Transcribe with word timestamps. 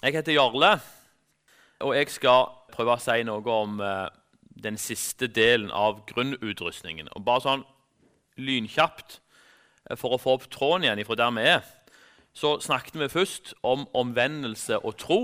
Jeg 0.00 0.14
heter 0.16 0.32
Jarle, 0.32 0.78
og 1.84 1.90
jeg 1.92 2.08
skal 2.08 2.46
prøve 2.72 2.94
å 2.94 3.00
si 3.04 3.20
noe 3.28 3.52
om 3.52 3.82
eh, 3.84 4.06
den 4.64 4.78
siste 4.80 5.26
delen 5.28 5.68
av 5.76 5.98
grunnutrustningen. 6.08 7.10
Og 7.12 7.24
bare 7.26 7.42
sånn 7.44 7.64
lynkjapt, 8.40 9.18
eh, 9.90 9.98
for 10.00 10.16
å 10.16 10.18
få 10.22 10.38
opp 10.38 10.46
tråden 10.48 10.86
igjen 10.86 11.02
ifra 11.02 11.18
der 11.20 11.34
vi 11.36 11.44
er, 11.50 11.66
så 12.32 12.54
snakket 12.64 12.96
vi 12.96 13.10
først 13.12 13.52
om 13.60 13.84
omvendelse 13.92 14.78
og 14.80 14.96
tro. 15.02 15.18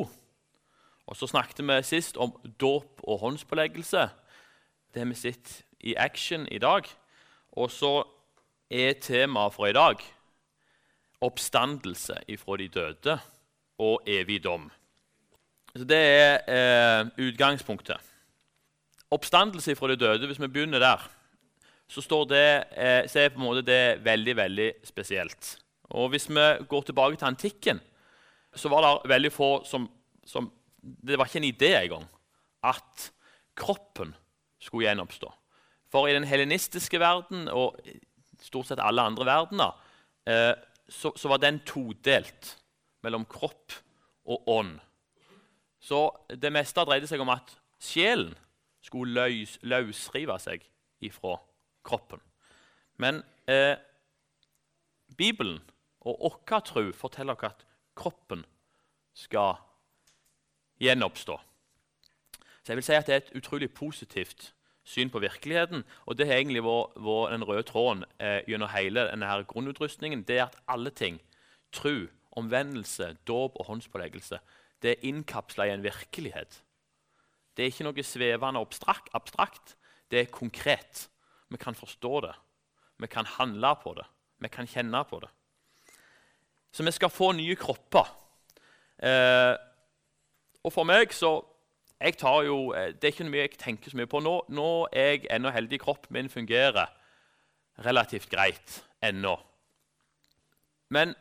Og 1.08 1.16
så 1.16 1.28
snakket 1.30 1.62
vi 1.64 1.78
sist 1.80 2.20
om 2.20 2.34
dåp 2.60 3.00
og 3.08 3.22
håndspåleggelse. 3.22 4.02
Det 4.92 5.00
har 5.00 5.08
vi 5.08 5.16
sett 5.16 5.54
i 5.88 5.94
action 5.96 6.44
i 6.52 6.60
dag. 6.60 6.84
Og 7.56 7.72
så 7.72 7.94
er 8.68 9.00
temaet 9.00 9.56
for 9.56 9.70
i 9.70 9.78
dag 9.78 10.04
oppstandelse 11.24 12.20
ifra 12.28 12.58
de 12.60 12.68
døde 12.68 13.16
og 13.78 14.02
evig 14.06 14.42
dom. 14.44 14.70
Så 15.76 15.84
Det 15.84 15.96
er 15.96 16.40
eh, 16.48 17.08
utgangspunktet. 17.28 18.00
Oppstandelse 19.10 19.76
fra 19.76 19.88
de 19.88 19.96
døde, 19.96 20.26
hvis 20.26 20.40
vi 20.40 20.48
begynner 20.48 20.78
der, 20.78 21.10
så, 21.88 22.24
det, 22.28 22.64
eh, 22.74 23.06
så 23.06 23.20
er 23.20 23.28
på 23.28 23.38
en 23.38 23.46
måte 23.46 23.62
det 23.62 24.04
veldig 24.04 24.36
veldig 24.36 24.72
spesielt. 24.84 25.58
Og 25.90 26.08
Hvis 26.08 26.28
vi 26.28 26.66
går 26.68 26.82
tilbake 26.82 27.16
til 27.16 27.26
antikken, 27.26 27.80
så 28.54 28.68
var 28.68 28.82
det 28.82 29.10
veldig 29.10 29.32
få 29.32 29.64
som, 29.64 29.90
som 30.24 30.52
Det 31.06 31.18
var 31.18 31.26
ikke 31.26 31.38
en 31.38 31.52
idé 31.52 31.74
engang 31.82 32.06
at 32.62 33.12
kroppen 33.56 34.14
skulle 34.60 34.86
gjenoppstå. 34.86 35.32
For 35.90 36.06
i 36.06 36.14
den 36.14 36.24
helenistiske 36.24 37.00
verden 37.00 37.48
og 37.48 37.78
stort 38.42 38.68
sett 38.68 38.82
alle 38.82 39.02
andre 39.02 39.26
verdener 39.26 39.74
eh, 40.28 40.54
så, 40.88 41.12
så, 41.16 41.28
var 41.28 41.40
den 41.42 41.60
todelt 41.66 42.56
mellom 43.04 43.26
kropp 43.28 43.74
og 44.26 44.48
ånd. 44.50 44.78
Så 45.80 46.08
det 46.30 46.52
meste 46.52 46.84
dreide 46.86 47.08
seg 47.10 47.22
om 47.22 47.30
at 47.34 47.52
sjelen 47.82 48.34
skulle 48.82 49.14
løs, 49.14 49.58
løsrive 49.62 50.38
seg 50.42 50.64
ifra 51.04 51.36
kroppen. 51.86 52.22
Men 52.96 53.20
eh, 53.50 53.76
Bibelen 55.16 55.60
og 56.06 56.42
vår 56.48 56.64
tro 56.66 56.84
forteller 56.94 57.36
oss 57.36 57.50
at 57.50 57.66
kroppen 57.96 58.44
skal 59.16 59.56
gjenoppstå. 60.80 61.38
Så 62.62 62.72
jeg 62.72 62.76
vil 62.76 62.84
si 62.84 62.92
at 62.92 63.06
Det 63.06 63.14
er 63.14 63.22
et 63.22 63.36
utrolig 63.38 63.70
positivt 63.70 64.52
syn 64.84 65.10
på 65.10 65.18
virkeligheten. 65.18 65.84
Og 66.06 66.18
det 66.18 66.26
har 66.26 66.34
egentlig 66.34 66.62
vært 66.64 67.32
den 67.32 67.44
røde 67.44 67.62
tråden 67.62 68.04
eh, 68.18 68.42
gjennom 68.48 68.70
hele 68.70 69.06
denne 69.10 69.26
her 69.26 69.42
grunnutrustningen. 69.42 70.22
Det 70.22 70.38
er 70.38 70.44
at 70.46 70.58
alle 70.68 70.90
ting, 70.90 71.20
tro, 71.72 72.06
omvendelse, 72.36 73.14
dåp 73.26 73.56
og 73.56 73.66
håndspåleggelse, 73.70 74.38
det 74.82 74.90
er 74.92 75.08
innkapsla 75.08 75.66
i 75.66 75.74
en 75.74 75.84
virkelighet. 75.84 76.62
Det 77.56 77.64
er 77.64 77.72
ikke 77.72 77.86
noe 77.88 78.04
svevende 78.04 78.60
abstrakt, 78.60 79.08
abstrakt. 79.16 79.76
Det 80.10 80.20
er 80.20 80.32
konkret. 80.32 81.06
Vi 81.48 81.56
kan 81.56 81.74
forstå 81.74 82.20
det. 82.26 82.34
Vi 83.00 83.08
kan 83.08 83.26
handle 83.26 83.72
på 83.82 83.94
det. 83.96 84.04
Vi 84.38 84.48
kan 84.52 84.68
kjenne 84.68 85.04
på 85.08 85.20
det. 85.20 85.30
Så 86.72 86.84
vi 86.84 86.92
skal 86.92 87.10
få 87.10 87.32
nye 87.32 87.56
kropper. 87.56 88.08
Eh, 89.00 89.54
og 90.64 90.72
for 90.72 90.84
meg 90.88 91.12
så 91.12 91.38
jeg 92.00 92.18
tar 92.20 92.42
jo, 92.44 92.72
eh, 92.72 92.92
Det 92.92 93.04
er 93.04 93.12
ikke 93.12 93.24
mye 93.24 93.40
jeg 93.40 93.58
tenker 93.58 93.90
så 93.90 93.96
mye 93.96 94.06
på. 94.06 94.20
Nå, 94.20 94.44
nå 94.48 94.88
er 94.92 95.16
jeg 95.16 95.26
ennå 95.30 95.50
heldig. 95.50 95.80
Kroppen 95.80 96.12
min 96.12 96.28
fungerer 96.28 96.92
relativt 97.84 98.28
greit 98.30 98.84
ennå. 99.02 99.36
Men 100.90 101.14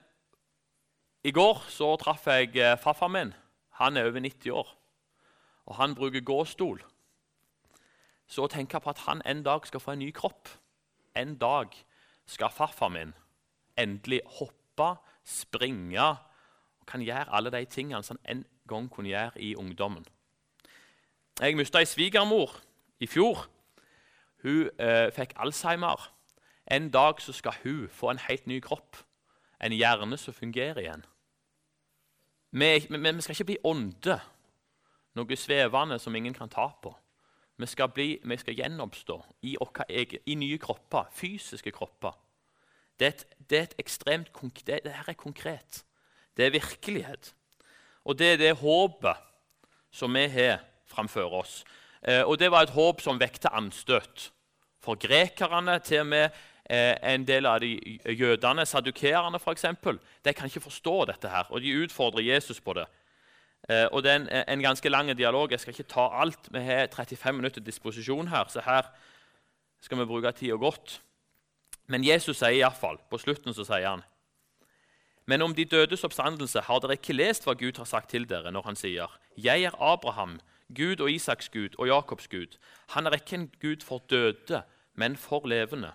i 1.26 1.32
går 1.34 1.64
så 1.74 1.96
traff 1.98 2.28
jeg 2.30 2.78
farfar 2.78 3.10
min. 3.10 3.34
Han 3.82 3.98
er 3.98 4.06
over 4.06 4.22
90 4.22 4.52
år, 4.54 4.68
og 5.66 5.76
han 5.76 5.96
bruker 5.98 6.22
gåstol. 6.22 6.84
Så 8.28 8.46
å 8.46 8.52
tenke 8.52 8.78
på 8.80 8.92
at 8.94 9.02
han 9.08 9.24
en 9.26 9.42
dag 9.46 9.66
skal 9.66 9.82
få 9.82 9.94
en 9.94 10.02
ny 10.02 10.12
kropp 10.14 10.50
En 11.16 11.38
dag 11.38 11.72
skal 12.28 12.52
farfar 12.52 12.90
min 12.92 13.14
endelig 13.78 14.22
hoppe, 14.40 14.96
springe 15.24 16.02
og 16.02 16.86
kan 16.88 17.02
gjøre 17.02 17.32
alle 17.34 17.52
de 17.52 17.66
tingene 17.66 18.04
som 18.04 18.20
han 18.26 18.38
en 18.38 18.46
gang 18.68 18.90
kunne 18.92 19.10
gjøre 19.10 19.42
i 19.42 19.56
ungdommen. 19.56 20.06
Jeg 21.40 21.56
mista 21.56 21.80
ei 21.80 21.88
svigermor 21.88 22.54
i 23.00 23.08
fjor. 23.08 23.48
Hun 24.44 24.70
eh, 24.80 25.10
fikk 25.16 25.34
alzheimer. 25.40 26.12
En 26.72 26.92
dag 26.92 27.22
så 27.22 27.34
skal 27.34 27.56
hun 27.64 27.88
få 27.90 28.12
en 28.12 28.22
helt 28.28 28.48
ny 28.48 28.60
kropp, 28.60 28.98
en 29.64 29.72
hjerne 29.72 30.18
som 30.18 30.34
fungerer 30.34 30.84
igjen. 30.84 31.06
Vi, 32.56 32.88
vi 32.90 33.22
skal 33.22 33.34
ikke 33.36 33.50
bli 33.50 33.58
ånde, 33.68 34.16
noe 35.16 35.36
svevende 35.36 35.98
som 36.00 36.16
ingen 36.16 36.36
kan 36.36 36.52
ta 36.52 36.70
på. 36.82 36.94
Vi 37.60 37.68
skal, 37.68 37.90
bli, 37.92 38.20
vi 38.24 38.38
skal 38.38 38.56
gjenoppstå 38.56 39.18
i, 39.48 39.56
i, 40.26 40.36
nye 40.36 40.58
kropper, 40.60 41.10
fysiske 41.12 41.72
kropper. 41.76 42.16
Det 43.00 43.08
er, 43.08 43.12
et, 43.12 43.26
det 43.50 43.58
er 43.58 43.68
et 43.68 43.76
ekstremt 43.80 44.32
det, 44.66 44.80
det 44.84 44.92
her 44.92 45.10
er 45.10 45.20
konkret. 45.20 45.84
Det 46.38 46.46
er 46.46 46.56
virkelighet. 46.56 47.34
Og 48.06 48.20
det 48.20 48.34
er 48.34 48.38
det 48.38 48.58
håpet 48.58 49.20
som 49.92 50.14
vi 50.16 50.28
har 50.28 50.64
framfor 50.88 51.34
oss. 51.42 51.64
Eh, 52.08 52.24
og 52.24 52.40
Det 52.40 52.52
var 52.52 52.64
et 52.64 52.76
håp 52.76 53.02
som 53.02 53.20
vekte 53.20 53.52
anstøt. 53.52 54.32
For 54.80 54.96
grekerne, 54.96 55.80
til 55.80 56.00
og 56.00 56.08
med 56.08 56.30
eh, 56.70 56.96
en 57.14 57.28
del 57.28 57.46
av 57.46 57.60
de 57.62 58.00
jødene, 58.06 58.66
sadukeerne 58.66 59.40
f.eks., 59.40 59.66
de 60.26 60.34
kan 60.34 60.50
ikke 60.50 60.66
forstå 60.68 61.06
dette. 61.06 61.30
her, 61.30 61.48
og 61.50 61.62
De 61.62 61.84
utfordrer 61.84 62.34
Jesus 62.34 62.62
på 62.62 62.74
det. 62.74 62.86
Eh, 63.70 63.88
og 63.92 64.04
Det 64.04 64.12
er 64.12 64.16
en, 64.16 64.30
en 64.48 64.62
ganske 64.62 64.90
lang 64.90 65.18
dialog. 65.18 65.52
Jeg 65.52 65.60
skal 65.60 65.74
ikke 65.74 65.94
ta 65.94 66.10
alt. 66.22 66.50
Vi 66.52 66.60
har 66.60 66.88
35 66.88 67.36
minutter 67.36 67.62
disposisjon 67.62 68.28
her, 68.28 68.46
så 68.48 68.62
her 68.62 68.84
skal 69.82 69.98
vi 69.98 70.06
bruke 70.06 70.32
tida 70.32 70.56
godt. 70.56 71.02
Men 71.88 72.04
Jesus 72.04 72.38
sier 72.38 72.50
iallfall, 72.50 72.98
på 73.10 73.18
slutten 73.18 73.54
så 73.54 73.64
sier 73.64 73.90
han 73.90 74.02
men 75.26 75.42
om 75.42 75.56
de 75.58 75.66
dødes 75.66 76.04
oppstandelse 76.06 76.62
har 76.68 76.82
dere 76.82 77.00
ikke 77.00 77.16
lest 77.18 77.48
hva 77.48 77.56
Gud 77.58 77.80
har 77.82 77.90
sagt 77.90 78.12
til 78.14 78.28
dere 78.30 78.52
når 78.54 78.70
han 78.70 78.78
sier:" 78.78 79.10
Jeg 79.38 79.64
er 79.64 79.76
Abraham, 79.82 80.40
Gud 80.76 81.02
og 81.02 81.12
Isaks 81.12 81.50
Gud 81.50 81.76
og 81.80 81.88
Jakobs 81.88 82.28
Gud. 82.28 82.58
Han 82.90 83.08
er 83.08 83.18
ikke 83.18 83.36
en 83.36 83.52
Gud 83.62 83.84
for 83.84 84.04
døde, 84.10 84.64
men 84.94 85.18
for 85.18 85.48
levende. 85.48 85.92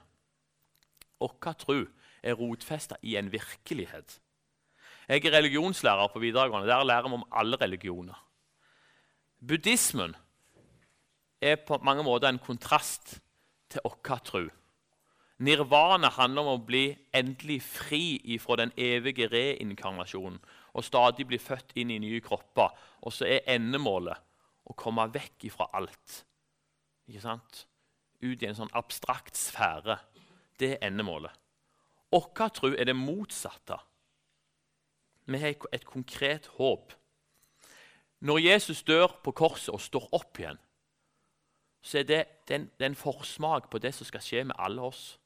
Vår 1.20 1.54
tro 1.60 1.78
er 2.22 2.36
rotfesta 2.36 2.96
i 3.02 3.16
en 3.16 3.30
virkelighet. 3.32 4.20
Jeg 5.08 5.24
er 5.26 5.36
religionslærer 5.36 6.08
på 6.12 6.18
videregående. 6.18 6.68
Der 6.68 6.84
lærer 6.84 7.08
vi 7.08 7.14
om 7.14 7.26
alle 7.32 7.56
religioner. 7.56 8.26
Buddhismen 9.48 10.16
er 11.40 11.56
på 11.56 11.78
mange 11.82 12.02
måter 12.04 12.28
en 12.28 12.38
kontrast 12.38 13.20
til 13.70 13.80
vår 13.84 14.18
tro. 14.24 14.48
Nirvana 15.40 16.10
handler 16.12 16.44
om 16.44 16.58
å 16.58 16.64
bli 16.64 16.84
endelig 17.16 17.62
fri 17.64 18.20
ifra 18.34 18.58
den 18.60 18.72
evige 18.76 19.30
reinkarnasjonen 19.32 20.36
og 20.74 20.84
stadig 20.84 21.24
bli 21.26 21.38
født 21.40 21.72
inn 21.80 21.90
i 21.90 21.98
nye 22.02 22.20
kropper. 22.20 22.74
Og 23.00 23.14
så 23.16 23.24
er 23.24 23.48
endemålet 23.48 24.20
å 24.68 24.76
komme 24.76 25.08
vekk 25.08 25.48
ifra 25.48 25.70
alt. 25.72 26.20
Ikke 27.08 27.24
sant? 27.24 27.64
Ut 28.20 28.42
i 28.42 28.50
en 28.50 28.58
sånn 28.58 28.74
abstrakt 28.76 29.38
sfære. 29.40 29.96
Det 30.60 30.72
er 30.72 30.86
endemålet. 30.86 31.32
Vår 32.12 32.48
tro 32.48 32.72
er 32.74 32.84
det 32.84 32.96
motsatte. 32.96 33.78
Vi 35.26 35.38
har 35.38 35.54
et 35.72 35.84
konkret 35.86 36.46
håp. 36.46 36.92
Når 38.20 38.38
Jesus 38.38 38.82
dør 38.82 39.20
på 39.24 39.32
korset 39.32 39.72
og 39.72 39.80
står 39.80 40.08
opp 40.12 40.38
igjen, 40.38 40.58
så 41.80 41.98
er 41.98 42.02
det, 42.02 42.24
en, 42.50 42.70
det 42.78 42.86
en 42.86 42.94
forsmak 42.94 43.70
på 43.70 43.78
det 43.78 43.94
som 43.94 44.04
skal 44.04 44.20
skje 44.20 44.44
med 44.44 44.58
alle 44.58 44.82
oss. 44.82 45.18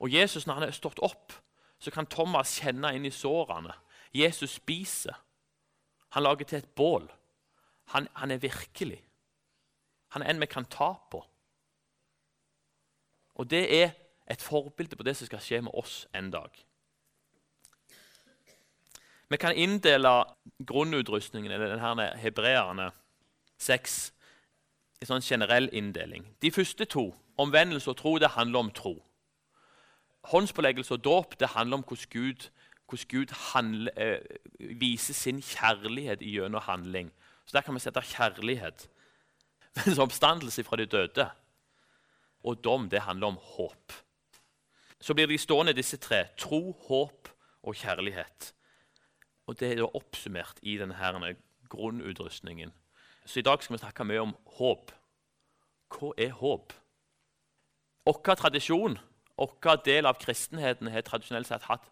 Og 0.00 0.12
Jesus, 0.12 0.46
Når 0.46 0.54
han 0.54 0.62
er 0.62 0.70
stått 0.70 0.98
opp, 0.98 1.32
så 1.78 1.90
kan 1.90 2.06
Thomas 2.06 2.58
kjenne 2.60 2.94
inn 2.94 3.04
i 3.04 3.10
sårene. 3.10 3.74
Jesus 4.14 4.56
spiser. 4.58 5.14
Han 6.08 6.22
lager 6.22 6.44
til 6.44 6.58
et 6.58 6.74
bål. 6.74 7.10
Han, 7.92 8.08
han 8.14 8.30
er 8.30 8.38
virkelig. 8.38 9.02
Han 10.08 10.22
er 10.22 10.30
en 10.30 10.40
vi 10.40 10.46
kan 10.46 10.64
ta 10.64 10.94
på. 11.10 11.22
Og 13.34 13.50
det 13.50 13.82
er 13.82 13.90
et 14.30 14.42
forbilde 14.42 14.96
på 14.96 15.02
det 15.02 15.16
som 15.16 15.26
skal 15.26 15.40
skje 15.40 15.60
med 15.62 15.74
oss 15.74 16.06
en 16.14 16.30
dag. 16.30 16.50
Vi 19.32 19.36
kan 19.36 19.56
inndele 19.56 20.24
grunnutrustningen 20.66 21.52
eller 21.52 21.76
denne 21.76 22.10
hebreerne 22.20 22.90
6 23.58 24.12
i 25.02 25.08
sånn 25.08 25.24
generell 25.24 25.70
inndeling. 25.72 26.26
De 26.42 26.50
første 26.52 26.84
to, 26.84 27.08
omvendelse 27.40 27.90
og 27.90 27.96
tro, 27.96 28.18
det 28.20 28.34
handler 28.36 28.66
om 28.66 28.70
tro. 28.76 28.94
Håndspåleggelse 30.30 30.94
og 30.94 31.04
dåp 31.04 31.38
det 31.40 31.54
handler 31.56 31.80
om 31.80 31.86
hvordan 31.88 32.10
Gud, 32.12 32.50
hvordan 32.88 33.08
Gud 33.08 33.32
handler, 33.54 33.92
eh, 33.96 34.76
viser 34.78 35.14
sin 35.14 35.40
kjærlighet 35.42 36.20
gjennom 36.20 36.62
handling. 36.62 37.12
Så 37.46 37.56
der 37.56 37.64
kan 37.64 37.74
vi 37.74 37.80
sette 37.80 38.00
kjærlighet. 38.00 38.88
Mens 39.76 39.98
oppstandelse 39.98 40.64
fra 40.64 40.76
de 40.76 40.86
døde 40.86 41.30
og 42.44 42.64
dom 42.64 42.88
det 42.90 43.04
handler 43.06 43.26
om 43.26 43.38
håp. 43.40 43.92
Så 45.00 45.14
blir 45.14 45.26
de 45.26 45.38
stående, 45.38 45.72
disse 45.72 45.96
tre. 45.96 46.28
Tro, 46.38 46.72
håp 46.88 47.28
og 47.62 47.74
kjærlighet. 47.74 48.54
og 49.46 49.58
det 49.60 49.72
er 49.72 49.80
da 49.82 49.88
oppsummert 49.98 50.60
i 50.62 50.76
denne 50.78 51.34
grunnutrustningen. 51.68 52.72
Så 53.26 53.40
i 53.40 53.42
dag 53.42 53.62
skal 53.62 53.74
vi 53.74 53.78
snakke 53.78 54.04
mye 54.04 54.20
om 54.22 54.36
håp. 54.58 54.92
Hva 55.92 56.12
er 56.18 56.30
håp? 56.30 56.72
Vår 58.06 58.34
tradisjon, 58.34 58.98
vår 59.36 59.82
del 59.84 60.06
av 60.06 60.18
kristenheten, 60.22 60.88
har 60.88 61.02
tradisjonelt 61.02 61.46
sett 61.46 61.66
hatt 61.68 61.90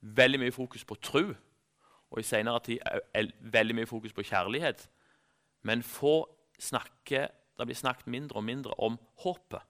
veldig 0.00 0.40
mye 0.40 0.52
fokus 0.52 0.84
på 0.84 0.94
tro, 0.94 1.34
og 2.10 2.20
i 2.20 2.26
senere 2.26 2.60
tid 2.60 2.78
veldig 3.40 3.74
mye 3.74 3.86
fokus 3.86 4.12
på 4.12 4.22
kjærlighet. 4.22 4.88
Men 5.62 5.82
få 5.82 6.28
snakker, 6.58 7.28
det 7.58 7.66
blir 7.66 7.76
snakket 7.76 8.06
mindre 8.06 8.36
og 8.36 8.44
mindre 8.44 8.74
om 8.78 8.98
håpet. 9.24 9.62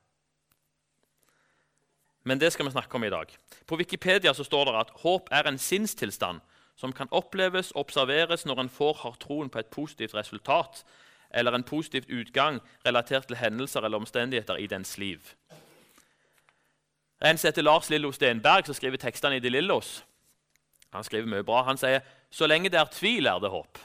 Men 2.29 2.41
det 2.41 2.53
skal 2.53 2.67
vi 2.67 2.75
snakke 2.75 2.95
om 2.95 3.05
i 3.05 3.11
dag. 3.11 3.31
På 3.67 3.77
Wikipedia 3.81 4.35
så 4.35 4.45
står 4.45 4.69
det 4.69 4.81
at 4.83 4.91
håp 5.03 5.31
er 5.33 5.49
en 5.49 5.59
sinnstilstand 5.59 6.41
som 6.77 6.93
kan 6.93 7.09
oppleves 7.11 7.71
og 7.73 7.87
observeres 7.87 8.45
når 8.47 8.61
en 8.61 8.73
får 8.73 8.99
har 9.03 9.17
troen 9.23 9.49
på 9.51 9.63
et 9.63 9.71
positivt 9.73 10.15
resultat 10.15 10.85
eller 11.31 11.57
en 11.57 11.65
positiv 11.65 12.05
utgang 12.09 12.61
relatert 12.87 13.27
til 13.27 13.41
hendelser 13.41 13.85
eller 13.85 13.99
omstendigheter 13.99 14.61
i 14.61 14.67
dens 14.67 14.99
liv. 14.99 15.35
En 17.25 17.39
som 17.39 17.49
heter 17.49 17.65
Lars 17.65 17.91
Lillo 17.91 18.13
Stenberg, 18.13 18.67
som 18.67 18.77
skriver 18.77 19.01
tekstene 19.01 19.37
i 19.37 19.43
De 19.43 19.51
Lillos, 19.51 20.05
han 20.93 21.05
skriver 21.05 21.29
mye 21.29 21.45
bra. 21.45 21.63
Han 21.67 21.81
sier 21.81 22.05
så 22.31 22.47
lenge 22.47 22.71
det 22.73 22.79
er 22.81 22.93
tvil, 22.93 23.27
er 23.27 23.41
det 23.43 23.51
håp. 23.51 23.81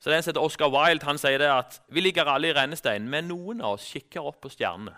Så 0.00 0.12
den 0.12 0.22
som 0.22 0.30
heter 0.30 0.44
Oscar 0.44 0.70
Wilde 0.72 1.04
han 1.08 1.18
sier 1.18 1.40
det 1.40 1.48
at 1.48 1.80
vi 1.88 2.04
ligger 2.04 2.28
alle 2.28 2.52
i 2.52 2.56
rennesteinen, 2.56 3.08
men 3.08 3.28
noen 3.28 3.64
av 3.64 3.78
oss 3.78 3.88
kikker 3.88 4.24
opp 4.24 4.42
på 4.44 4.52
stjernene. 4.52 4.94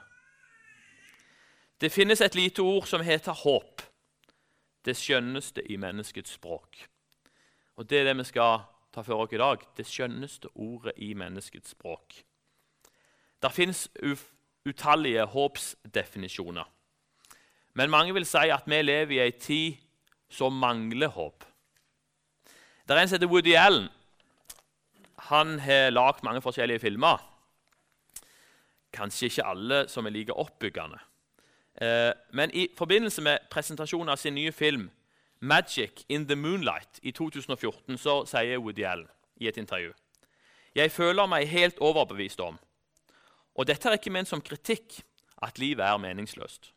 Det 1.81 1.93
finnes 1.93 2.21
et 2.21 2.35
lite 2.35 2.63
ord 2.63 2.87
som 2.89 3.03
heter 3.05 3.33
håp. 3.33 3.83
Det 4.85 4.95
skjønneste 4.97 5.65
i 5.69 5.77
menneskets 5.77 6.39
språk. 6.39 6.87
Og 7.77 7.87
Det 7.89 7.99
er 8.01 8.05
det 8.05 8.17
vi 8.17 8.25
skal 8.25 8.65
ta 8.93 9.03
for 9.03 9.21
oss 9.21 9.33
i 9.33 9.41
dag. 9.41 9.61
Det 9.77 9.85
skjønneste 9.87 10.49
ordet 10.55 10.95
i 10.97 11.13
menneskets 11.15 11.75
språk. 11.77 12.23
Det 13.43 13.53
fins 13.53 13.89
utallige 14.65 15.25
håpsdefinisjoner. 15.25 16.65
Men 17.75 17.91
mange 17.91 18.15
vil 18.17 18.25
si 18.25 18.49
at 18.49 18.65
vi 18.67 18.81
lever 18.83 19.13
i 19.13 19.21
ei 19.27 19.35
tid 19.37 19.77
som 20.33 20.57
mangler 20.57 21.13
håp. 21.13 21.45
Det 22.87 22.95
er 22.95 23.03
en 23.03 23.09
som 23.09 23.19
heter 23.19 23.29
Woody 23.29 23.53
Allen. 23.55 23.91
Han 25.29 25.59
har 25.59 25.91
lagd 25.91 26.25
mange 26.25 26.41
forskjellige 26.41 26.81
filmer. 26.87 27.21
Kanskje 28.93 29.29
ikke 29.29 29.45
alle 29.45 29.89
som 29.93 30.07
er 30.07 30.15
like 30.15 30.33
oppbyggende. 30.33 30.99
Eh, 31.81 32.13
men 32.31 32.51
i 32.55 32.69
forbindelse 32.77 33.23
med 33.23 33.39
presentasjonen 33.51 34.09
av 34.09 34.17
sin 34.17 34.35
nye 34.35 34.53
film 34.53 34.91
'Magic 35.41 36.05
in 36.09 36.27
the 36.27 36.35
Moonlight' 36.35 37.01
i 37.03 37.11
2014 37.11 37.99
så 37.99 38.25
sier 38.25 38.59
Woody 38.59 38.85
Allen 38.85 39.09
i 39.37 39.49
et 39.49 39.57
intervju 39.57 39.93
Jeg 40.75 40.93
føler 40.93 41.27
meg 41.27 41.49
helt 41.49 41.79
overbevist 41.79 42.41
om, 42.41 42.59
og 43.55 43.67
dette 43.67 43.89
er 43.89 43.93
ikke 43.93 44.11
ment 44.11 44.29
som 44.29 44.41
kritikk, 44.41 45.03
at 45.43 45.59
livet 45.59 45.85
er 45.85 45.97
meningsløst. 45.97 46.73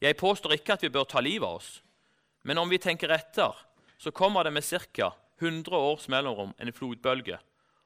Jeg 0.00 0.16
påstår 0.16 0.52
ikke 0.52 0.72
at 0.72 0.82
vi 0.82 0.88
bør 0.88 1.04
ta 1.04 1.20
livet 1.20 1.46
av 1.46 1.54
oss, 1.54 1.82
men 2.42 2.58
om 2.58 2.70
vi 2.70 2.78
tenker 2.78 3.10
etter, 3.10 3.54
så 3.98 4.10
kommer 4.10 4.42
det 4.42 4.52
med 4.52 4.62
ca. 4.62 5.10
100 5.40 5.76
års 5.76 6.08
mellomrom 6.08 6.54
en 6.58 6.72
flodbølge, 6.72 7.38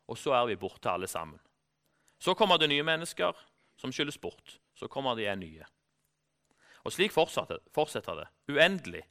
og 0.08 0.18
så 0.18 0.32
er 0.32 0.46
vi 0.46 0.56
borte 0.56 0.90
alle 0.90 1.06
sammen. 1.06 1.40
Så 2.18 2.34
kommer 2.34 2.56
det 2.56 2.68
nye 2.68 2.82
mennesker 2.82 3.32
som 3.76 3.92
skyldes 3.92 4.18
bort. 4.18 4.58
Så 4.74 4.88
kommer 4.88 5.14
det 5.14 5.22
igjen 5.22 5.40
nye. 5.40 5.66
Og 6.84 6.92
slik 6.92 7.12
fortsetter 7.12 8.20
det, 8.20 8.28
uendelig. 8.48 9.02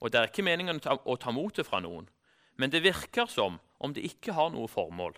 Og 0.00 0.12
Det 0.12 0.20
er 0.20 0.28
ikke 0.28 0.44
meningen 0.44 0.80
å 0.84 1.16
ta 1.16 1.32
motet 1.32 1.66
fra 1.66 1.80
noen, 1.80 2.08
men 2.56 2.70
det 2.70 2.82
virker 2.84 3.26
som 3.26 3.58
om 3.80 3.92
det 3.94 4.04
ikke 4.04 4.32
har 4.32 4.50
noe 4.50 4.68
formål. 4.68 5.14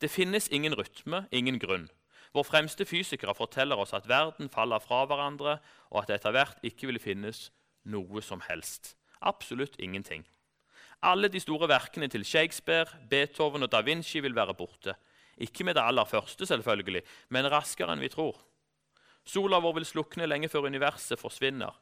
Det 0.00 0.10
finnes 0.10 0.48
ingen 0.52 0.76
rytme, 0.78 1.26
ingen 1.32 1.58
grunn. 1.58 1.88
Vår 2.32 2.44
fremste 2.44 2.84
fysikere 2.84 3.34
forteller 3.34 3.80
oss 3.80 3.94
at 3.96 4.08
verden 4.08 4.50
faller 4.52 4.82
fra 4.84 5.04
hverandre, 5.08 5.58
og 5.90 6.02
at 6.02 6.08
det 6.08 6.18
etter 6.18 6.34
hvert 6.36 6.64
ikke 6.66 6.90
vil 6.90 7.00
finnes 7.02 7.48
noe 7.88 8.22
som 8.22 8.42
helst. 8.48 8.94
Absolutt 9.20 9.78
ingenting. 9.80 10.26
Alle 11.02 11.30
de 11.30 11.40
store 11.40 11.68
verkene 11.70 12.08
til 12.10 12.24
Shakespeare, 12.26 12.98
Beethoven 13.10 13.62
og 13.62 13.72
da 13.72 13.80
Vinci 13.86 14.20
vil 14.20 14.36
være 14.36 14.54
borte. 14.54 14.94
Ikke 15.38 15.64
med 15.64 15.78
det 15.78 15.84
aller 15.86 16.04
første, 16.04 16.46
selvfølgelig, 16.46 17.02
men 17.30 17.50
raskere 17.50 17.94
enn 17.94 18.02
vi 18.02 18.10
tror. 18.12 18.36
Sola 19.28 19.60
vår 19.60 19.74
vil 19.76 19.84
slukne 19.84 20.26
lenge 20.26 20.48
før 20.48 20.70
universet 20.70 21.20
forsvinner. 21.20 21.74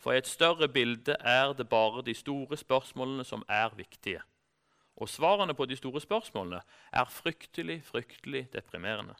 For 0.00 0.12
i 0.12 0.20
et 0.20 0.28
større 0.28 0.68
bilde 0.68 1.16
er 1.20 1.52
det 1.56 1.68
bare 1.68 2.02
de 2.04 2.14
store 2.14 2.56
spørsmålene 2.56 3.24
som 3.24 3.44
er 3.48 3.72
viktige. 3.76 4.20
Og 4.96 5.08
svarene 5.08 5.54
på 5.54 5.64
de 5.66 5.76
store 5.76 6.00
spørsmålene 6.00 6.60
er 6.92 7.04
fryktelig, 7.04 7.84
fryktelig 7.84 8.48
deprimerende. 8.52 9.14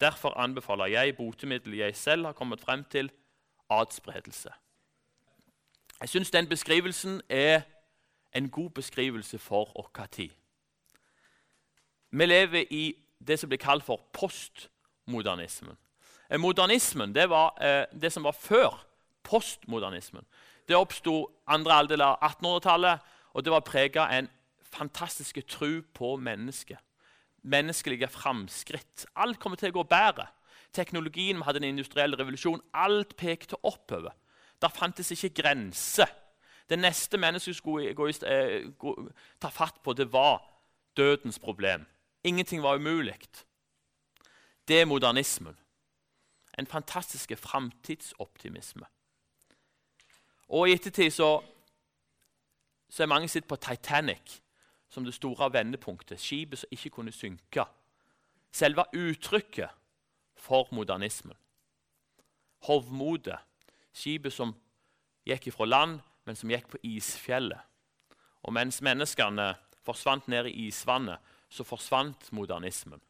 Derfor 0.00 0.38
anbefaler 0.40 0.86
jeg 0.86 1.16
botemiddelet 1.16 1.78
jeg 1.78 1.96
selv 1.96 2.24
har 2.24 2.32
kommet 2.32 2.60
frem 2.60 2.84
til 2.84 3.10
adspredelse. 3.70 4.50
Jeg 6.00 6.08
syns 6.08 6.30
den 6.30 6.48
beskrivelsen 6.48 7.20
er 7.28 7.60
en 8.34 8.50
god 8.50 8.70
beskrivelse 8.70 9.38
for 9.38 9.72
vår 9.74 10.06
tid. 10.06 10.30
Vi 12.10 12.26
lever 12.26 12.64
i 12.70 12.96
det 13.28 13.38
som 13.38 13.48
blir 13.48 13.58
kalt 13.58 13.84
for 13.84 14.00
postmodernismen. 14.12 15.76
Eh, 16.30 16.40
modernismen 16.40 17.14
det 17.14 17.28
var 17.30 17.54
eh, 17.62 17.84
det 17.92 18.12
som 18.12 18.24
var 18.24 18.32
før 18.32 18.78
postmodernismen. 19.24 20.24
Det 20.68 20.76
oppsto 20.76 21.26
andre 21.46 21.80
halvdel 21.80 22.04
av 22.04 22.16
1800-tallet, 22.22 23.12
og 23.34 23.44
det 23.44 23.52
var 23.52 23.66
prega 23.66 24.06
av 24.06 24.16
en 24.16 24.30
fantastisk 24.74 25.40
tro 25.48 25.82
på 25.94 26.16
mennesket. 26.16 26.80
Menneskelige 27.42 28.08
framskritt. 28.08 29.06
Alt 29.16 29.38
kommer 29.40 29.60
til 29.60 29.72
å 29.72 29.78
gå 29.80 29.84
bedre. 29.88 30.30
Teknologien, 30.74 31.42
hadde 31.44 31.60
en 31.62 31.68
industriell 31.74 32.16
revolusjon. 32.16 32.62
Alt 32.72 33.16
pekte 33.20 33.58
oppover. 33.62 34.14
Der 34.62 34.72
fantes 34.72 35.12
ikke 35.12 35.42
grenser. 35.42 36.08
Det 36.68 36.78
neste 36.80 37.20
mennesket 37.20 37.56
skulle 37.56 37.92
gå, 37.94 38.08
eh, 38.08 38.70
gå, 38.78 38.94
ta 39.40 39.48
fatt 39.48 39.82
på, 39.84 39.92
det 39.92 40.12
var 40.12 40.40
dødens 40.96 41.38
problem. 41.38 41.86
Ingenting 42.24 42.62
var 42.62 42.76
umulig. 42.76 43.18
Det 44.68 44.80
er 44.80 44.86
modernismen. 44.88 45.56
En 46.58 46.66
fantastisk 46.66 47.32
framtidsoptimisme. 47.38 48.86
Og 50.48 50.68
i 50.68 50.72
ettertid 50.72 51.10
så, 51.10 51.42
så 52.88 53.02
er 53.02 53.10
mange 53.10 53.28
sett 53.28 53.48
på 53.48 53.56
Titanic 53.56 54.38
som 54.88 55.04
det 55.04 55.14
store 55.14 55.52
vendepunktet. 55.52 56.20
Skipet 56.20 56.58
som 56.58 56.68
ikke 56.70 56.90
kunne 56.90 57.12
synke. 57.12 57.64
Selve 58.52 58.84
uttrykket 58.94 59.68
for 60.36 60.68
modernismen. 60.70 61.34
Hovmodet 62.64 63.38
skipet 63.92 64.32
som 64.32 64.54
gikk 65.26 65.48
ifra 65.50 65.66
land, 65.66 65.98
men 66.24 66.36
som 66.36 66.50
gikk 66.50 66.68
på 66.70 66.80
isfjellet. 66.82 67.60
Og 68.44 68.52
mens 68.52 68.80
menneskene 68.84 69.54
forsvant 69.84 70.28
ned 70.28 70.48
i 70.48 70.68
isvannet, 70.68 71.18
så 71.48 71.64
forsvant 71.64 72.32
modernismen. 72.32 73.00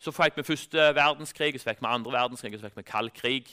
Så 0.00 0.12
fikk 0.16 0.38
vi 0.38 0.46
første 0.46 0.86
verdenskrig, 0.96 1.58
så 1.60 1.70
fikk 1.70 1.82
vi 1.82 1.90
andre 1.90 2.14
verdenskrig, 2.14 2.56
så 2.56 2.68
fikk 2.68 2.80
vi 2.80 2.86
kald 2.88 3.12
krig. 3.16 3.50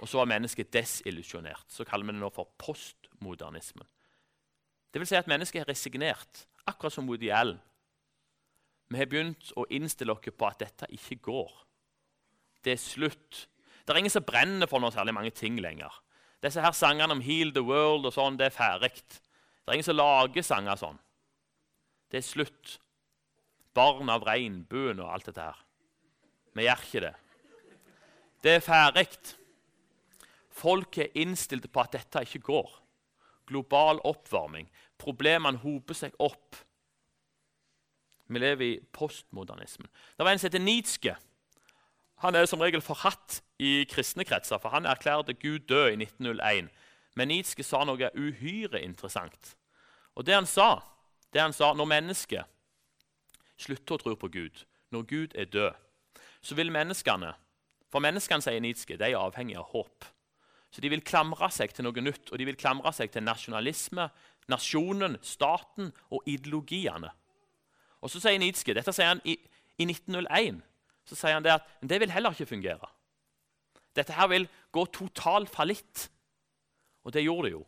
Og 0.00 0.08
så 0.08 0.20
var 0.20 0.28
mennesket 0.28 0.72
desillusjonert. 0.74 1.64
Så 1.72 1.86
kaller 1.88 2.04
vi 2.04 2.12
det 2.12 2.20
nå 2.20 2.28
for 2.34 2.50
postmodernismen. 2.60 3.88
Det 4.92 5.00
vil 5.00 5.08
si 5.08 5.16
at 5.16 5.28
mennesket 5.28 5.62
er 5.62 5.70
resignert, 5.70 6.44
akkurat 6.68 6.92
som 6.92 7.08
Woody 7.08 7.30
Allen. 7.32 7.60
Vi 8.92 9.00
har 9.00 9.08
begynt 9.10 9.50
å 9.56 9.64
innstille 9.72 10.12
oss 10.12 10.28
på 10.28 10.46
at 10.46 10.60
dette 10.60 10.86
ikke 10.92 11.16
går. 11.32 11.52
Det 12.62 12.76
er 12.76 12.82
slutt 12.82 13.46
det 13.86 13.94
er 13.94 14.00
ingen 14.02 14.10
som 14.10 14.24
brenner 14.26 14.66
for 14.66 14.82
noe 14.82 14.90
særlig 14.90 15.14
mange 15.14 15.30
ting 15.30 15.60
lenger. 15.62 15.92
Disse 16.42 16.60
her 16.60 16.74
sangene 16.74 17.14
om 17.14 17.20
'Heal 17.22 17.52
the 17.54 17.62
World' 17.62 18.06
og 18.06 18.12
sånn, 18.12 18.36
det 18.36 18.46
er 18.46 18.56
ferdig. 18.58 18.90
Det 18.98 19.68
er 19.68 19.72
ingen 19.78 19.84
som 19.86 19.96
lager 19.96 20.42
sanger 20.42 20.74
sånn. 20.74 20.98
Det 22.10 22.18
er 22.18 22.26
slutt. 22.26 22.78
Barn 23.76 24.08
av 24.12 24.24
regnbuen 24.24 25.00
og 25.04 25.12
alt 25.12 25.28
dette 25.28 25.44
her. 25.44 25.58
Vi 26.56 26.64
gjør 26.64 26.84
ikke 26.86 27.04
det. 27.04 27.14
Det 28.44 28.54
er 28.56 28.64
ferdig. 28.64 29.08
Folk 30.56 30.98
er 31.02 31.12
innstilt 31.20 31.68
på 31.72 31.82
at 31.82 31.92
dette 31.96 32.22
ikke 32.24 32.44
går. 32.46 32.70
Global 33.46 34.00
oppvarming. 34.08 34.70
Problemene 34.98 35.60
hoper 35.60 35.98
seg 35.98 36.16
opp. 36.22 36.56
Vi 38.26 38.40
lever 38.40 38.64
i 38.66 38.80
postmodernismen. 38.96 39.88
Det 40.16 40.24
var 40.24 40.32
en 40.32 40.40
som 40.40 40.48
heter 40.48 40.64
Nietzsche. 40.64 41.14
Han 42.24 42.34
er 42.34 42.48
som 42.48 42.62
regel 42.64 42.80
forhatt 42.80 43.42
i 43.60 43.84
kristne 43.90 44.24
kretser, 44.24 44.58
for 44.58 44.72
han 44.72 44.88
erklærte 44.88 45.36
Gud 45.36 45.68
død 45.68 45.92
i 45.92 46.00
1901. 46.06 46.72
Men 47.16 47.28
Nietzsche 47.28 47.64
sa 47.64 47.84
noe 47.84 48.10
uhyre 48.16 48.80
interessant. 48.80 49.54
Og 50.16 50.24
det 50.26 50.34
han 50.34 50.48
sa, 50.48 50.80
det 51.32 51.44
han 51.44 51.54
sa 51.54 51.74
når 51.76 51.92
mennesket 51.92 52.55
slutter 53.60 53.96
å 53.96 54.02
tro 54.02 54.14
på 54.18 54.30
Gud, 54.32 54.64
når 54.94 55.08
Gud 55.10 55.34
er 55.34 55.50
død, 55.50 55.74
så 56.42 56.54
vil 56.58 56.72
menneskene 56.72 57.34
For 57.86 58.02
menneskene, 58.02 58.42
sier 58.42 58.60
Nietzsche, 58.60 58.96
de 58.98 59.06
er 59.06 59.14
avhengig 59.16 59.54
av 59.56 59.68
håp. 59.70 60.04
Så 60.74 60.82
de 60.82 60.90
vil 60.90 61.04
klamre 61.06 61.46
seg 61.54 61.70
til 61.72 61.86
noe 61.86 62.02
nytt, 62.02 62.32
og 62.32 62.36
de 62.36 62.44
vil 62.48 62.58
klamre 62.58 62.90
seg 62.92 63.12
til 63.14 63.22
nasjonalisme, 63.24 64.08
nasjonen, 64.50 65.14
staten 65.22 65.92
og 66.10 66.26
ideologiene. 66.28 67.12
Og 68.02 68.10
så 68.10 68.20
sier 68.20 68.42
Nietzsche, 68.42 68.74
dette 68.74 68.92
sier 68.92 69.14
han 69.14 69.22
i, 69.24 69.38
i 69.78 69.86
1901, 69.86 70.58
så 71.06 71.16
sier 71.16 71.38
han 71.38 71.46
det 71.46 71.54
at 71.54 71.70
det 71.80 72.00
vil 72.02 72.12
heller 72.12 72.34
ikke 72.34 72.50
fungere. 72.50 72.90
Dette 73.96 74.12
her 74.18 74.28
vil 74.34 74.48
gå 74.74 74.84
total 74.92 75.46
fallitt. 75.48 76.08
Og 77.06 77.14
det 77.14 77.24
gjorde 77.24 77.48
det 77.48 77.54
jo. 77.54 77.62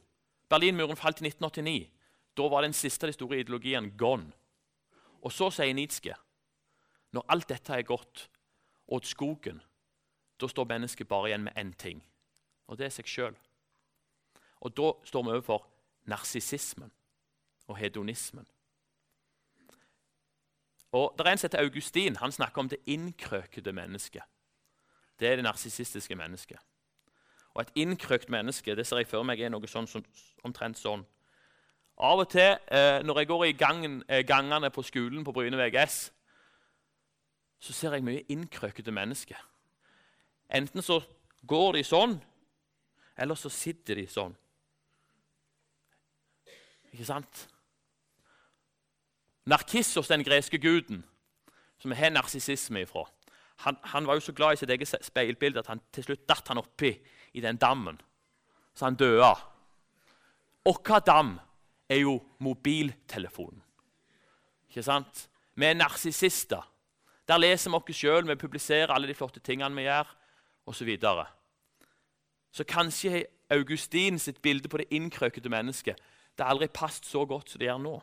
Berlinmuren 0.51 0.99
falt 0.99 1.23
i 1.23 1.29
1989. 1.31 1.89
Da 2.37 2.51
var 2.51 2.67
den 2.67 2.77
siste 2.77 3.07
av 3.07 3.13
de 3.13 3.17
store 3.17 3.41
ideologiene 3.41 3.95
gone. 3.97 4.35
Og 5.23 5.33
så 5.33 5.51
sier 5.51 5.75
Nietzsche 5.75 6.15
når 7.13 7.25
alt 7.33 7.49
dette 7.49 7.73
er 7.73 7.87
gått 7.89 8.29
åt 8.89 9.07
skogen, 9.09 9.63
da 10.41 10.49
står 10.49 10.69
mennesket 10.69 11.09
bare 11.09 11.31
igjen 11.31 11.47
med 11.47 11.57
én 11.57 11.73
ting, 11.73 12.03
og 12.69 12.79
det 12.79 12.87
er 12.87 12.93
seg 12.95 13.09
sjøl. 13.09 13.37
Og 14.61 14.75
da 14.77 14.93
står 15.09 15.25
vi 15.25 15.33
overfor 15.33 15.65
narsissismen 16.09 16.93
og 17.69 17.77
hedonismen. 17.77 18.47
Og 20.93 21.15
Det 21.19 21.27
er 21.27 21.31
en 21.31 21.39
som 21.39 21.47
heter 21.47 21.65
Augustin. 21.65 22.17
Han 22.17 22.33
snakker 22.33 22.61
om 22.61 22.69
det 22.69 22.79
innkrøkede 22.87 23.73
mennesket. 23.73 24.23
Det 25.21 25.29
er 25.29 25.37
det 25.37 25.45
narsissistiske 25.45 26.15
mennesket. 26.15 26.59
Og 27.55 27.61
Et 27.63 27.73
innkrøkt 27.75 28.29
menneske 28.29 28.77
det 28.77 28.87
ser 28.87 28.97
jeg 28.97 29.07
for 29.07 29.23
meg 29.23 29.41
er 29.41 29.51
noe 29.51 29.67
sånn, 29.67 29.87
sånn, 29.87 30.05
omtrent 30.45 30.79
sånn. 30.79 31.07
Av 31.99 32.21
og 32.23 32.29
til 32.31 32.55
eh, 32.71 33.01
når 33.03 33.19
jeg 33.19 33.27
går 33.27 33.45
i 33.45 33.57
gangen, 33.59 34.03
eh, 34.09 34.23
gangene 34.27 34.71
på 34.71 34.85
skolen 34.87 35.25
på 35.27 35.33
Bryne 35.35 35.59
VGS, 35.59 35.97
så 37.59 37.73
ser 37.75 37.97
jeg 37.97 38.05
mye 38.07 38.23
innkrøkete 38.31 38.95
mennesker. 38.95 39.39
Enten 40.55 40.83
så 40.83 41.01
går 41.47 41.73
de 41.75 41.83
sånn, 41.85 42.15
eller 43.19 43.35
så 43.35 43.51
sitter 43.51 43.99
de 43.99 44.07
sånn. 44.07 44.37
Ikke 46.93 47.09
sant? 47.09 47.49
Narkissos, 49.51 50.09
den 50.09 50.23
greske 50.25 50.61
guden, 50.63 51.03
som 51.83 51.93
har 51.99 52.15
narsissisme 52.15 52.85
ifra, 52.87 53.09
han, 53.65 53.77
han, 53.91 54.07
var 54.07 54.15
jo 54.15 54.23
så 54.23 54.33
glad 54.33 54.55
i 54.55 54.61
sitt 54.61 54.71
eget 54.71 54.93
speilbilde 55.03 55.65
at 55.65 55.67
han 55.73 55.81
til 55.91 56.05
slutt 56.07 56.29
datt 56.31 56.47
han 56.47 56.61
oppi 56.61 56.93
i 57.35 57.43
den 57.43 57.59
dammen. 57.59 57.99
Så 58.75 58.87
han 58.87 58.95
døde. 58.95 59.33
Åkka 60.69 61.01
dam 61.03 61.33
er 61.89 62.03
jo 62.03 62.19
mobiltelefonen. 62.39 63.63
Ikke 64.69 64.83
sant? 64.83 65.29
Vi 65.55 65.65
er 65.67 65.75
narsissister. 65.75 66.63
Der 67.29 67.41
leser 67.41 67.71
vi 67.71 67.77
oss 67.77 67.97
sjøl, 67.97 68.29
vi 68.29 68.37
publiserer 68.37 68.93
alle 68.93 69.09
de 69.09 69.17
flotte 69.17 69.41
tingene 69.41 69.77
vi 69.77 69.89
gjør, 69.89 70.09
osv. 70.67 70.79
Så, 70.79 70.85
videre. 70.85 71.27
så 72.53 72.65
kanskje 72.65 73.25
Augustin 73.51 74.19
sitt 74.19 74.43
bilde 74.43 74.69
på 74.69 74.77
det 74.79 74.91
innkrøkete 74.91 75.49
mennesket 75.49 75.97
det 76.39 76.47
har 76.47 76.55
aldri 76.55 76.69
passet 76.71 77.07
så 77.11 77.25
godt 77.27 77.51
som 77.51 77.59
det 77.59 77.67
gjør 77.67 77.81
nå. 77.83 77.97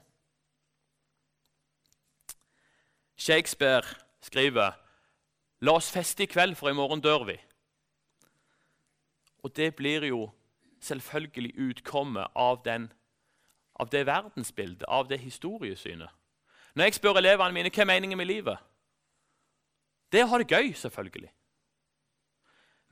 Shakespeare 3.16 3.88
skriver 4.20 4.76
La 5.64 5.78
oss 5.80 5.88
feste 5.90 6.26
i 6.26 6.28
kveld, 6.28 6.58
for 6.60 6.68
i 6.68 6.76
morgen 6.76 7.00
dør 7.00 7.24
vi. 7.30 7.38
Og 9.48 9.54
det 9.56 9.70
blir 9.80 10.04
jo 10.04 10.28
selvfølgelig 10.84 11.54
utkommet 11.70 12.28
av, 12.36 12.60
den, 12.66 12.90
av 13.76 13.90
det 13.92 14.06
verdensbildet, 14.08 14.84
av 14.88 15.10
det 15.10 15.20
historiesynet. 15.20 16.10
Når 16.76 16.84
jeg 16.84 16.98
spør 16.98 17.20
elevene 17.20 17.56
mine 17.56 17.72
hva 17.72 17.84
er 17.84 17.90
meningen 17.90 18.20
med 18.20 18.30
livet, 18.30 18.58
det 20.12 20.22
er 20.22 20.28
å 20.28 20.34
ha 20.34 20.40
det 20.40 20.52
gøy, 20.52 20.74
selvfølgelig. 20.80 21.32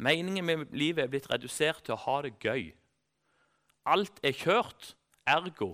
Meningen 0.03 0.45
med 0.45 0.65
livet 0.75 1.05
er 1.05 1.11
blitt 1.11 1.29
redusert 1.31 1.83
til 1.85 1.95
å 1.95 2.01
ha 2.07 2.17
det 2.25 2.33
gøy. 2.41 2.71
Alt 3.85 4.19
er 4.23 4.35
kjørt, 4.35 4.95
ergo 5.27 5.73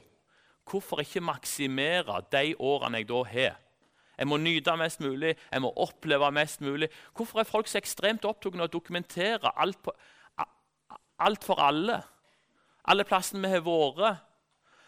hvorfor 0.70 1.02
ikke 1.02 1.24
maksimere 1.26 2.22
de 2.32 2.54
årene 2.60 3.02
jeg 3.02 3.10
da 3.10 3.24
har? 3.32 3.58
Jeg 4.20 4.28
må 4.28 4.38
nyte 4.38 4.76
mest 4.78 5.00
mulig, 5.00 5.36
jeg 5.52 5.64
må 5.64 5.72
oppleve 5.80 6.32
mest 6.36 6.62
mulig. 6.62 6.90
Hvorfor 7.16 7.40
er 7.40 7.48
folk 7.48 7.70
så 7.72 7.80
ekstremt 7.80 8.28
opptatt 8.28 8.58
av 8.58 8.68
å 8.68 8.72
dokumentere 8.72 9.54
alt, 9.56 9.80
på, 9.84 9.94
alt, 11.24 11.46
for 11.48 11.62
alle? 11.64 12.02
Alle 12.90 13.06
plassene 13.08 13.48
vi 13.48 13.54
har 13.54 13.64
vært, 13.64 14.26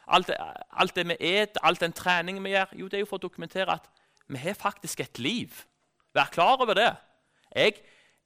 alt, 0.08 0.31
alt, 0.72 0.96
det 0.96 1.08
vi 1.08 1.17
et, 1.20 1.58
all 1.63 1.75
den 1.79 1.93
treningen 1.93 2.43
vi 2.43 2.53
gjør. 2.55 2.75
Jo, 2.79 2.88
det 2.88 3.00
er 3.00 3.05
jo 3.05 3.10
for 3.10 3.22
å 3.22 3.27
dokumentere 3.27 3.77
at 3.77 3.89
vi 4.31 4.39
har 4.39 4.58
faktisk 4.58 5.00
et 5.03 5.20
liv. 5.20 5.63
Vær 6.15 6.31
klar 6.31 6.62
over 6.62 6.75
det. 6.77 6.91
Jeg, 7.55 7.81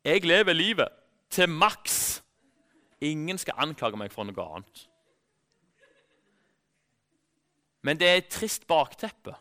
jeg 0.05 0.25
lever 0.25 0.53
livet 0.53 0.89
til 1.29 1.49
maks. 1.49 2.21
Ingen 3.01 3.37
skal 3.37 3.59
anklage 3.65 3.97
meg 3.99 4.13
for 4.13 4.27
noe 4.27 4.45
annet. 4.45 4.85
Men 7.85 7.99
det 8.01 8.07
er 8.09 8.21
et 8.21 8.31
trist 8.33 8.65
bakteppe. 8.67 9.35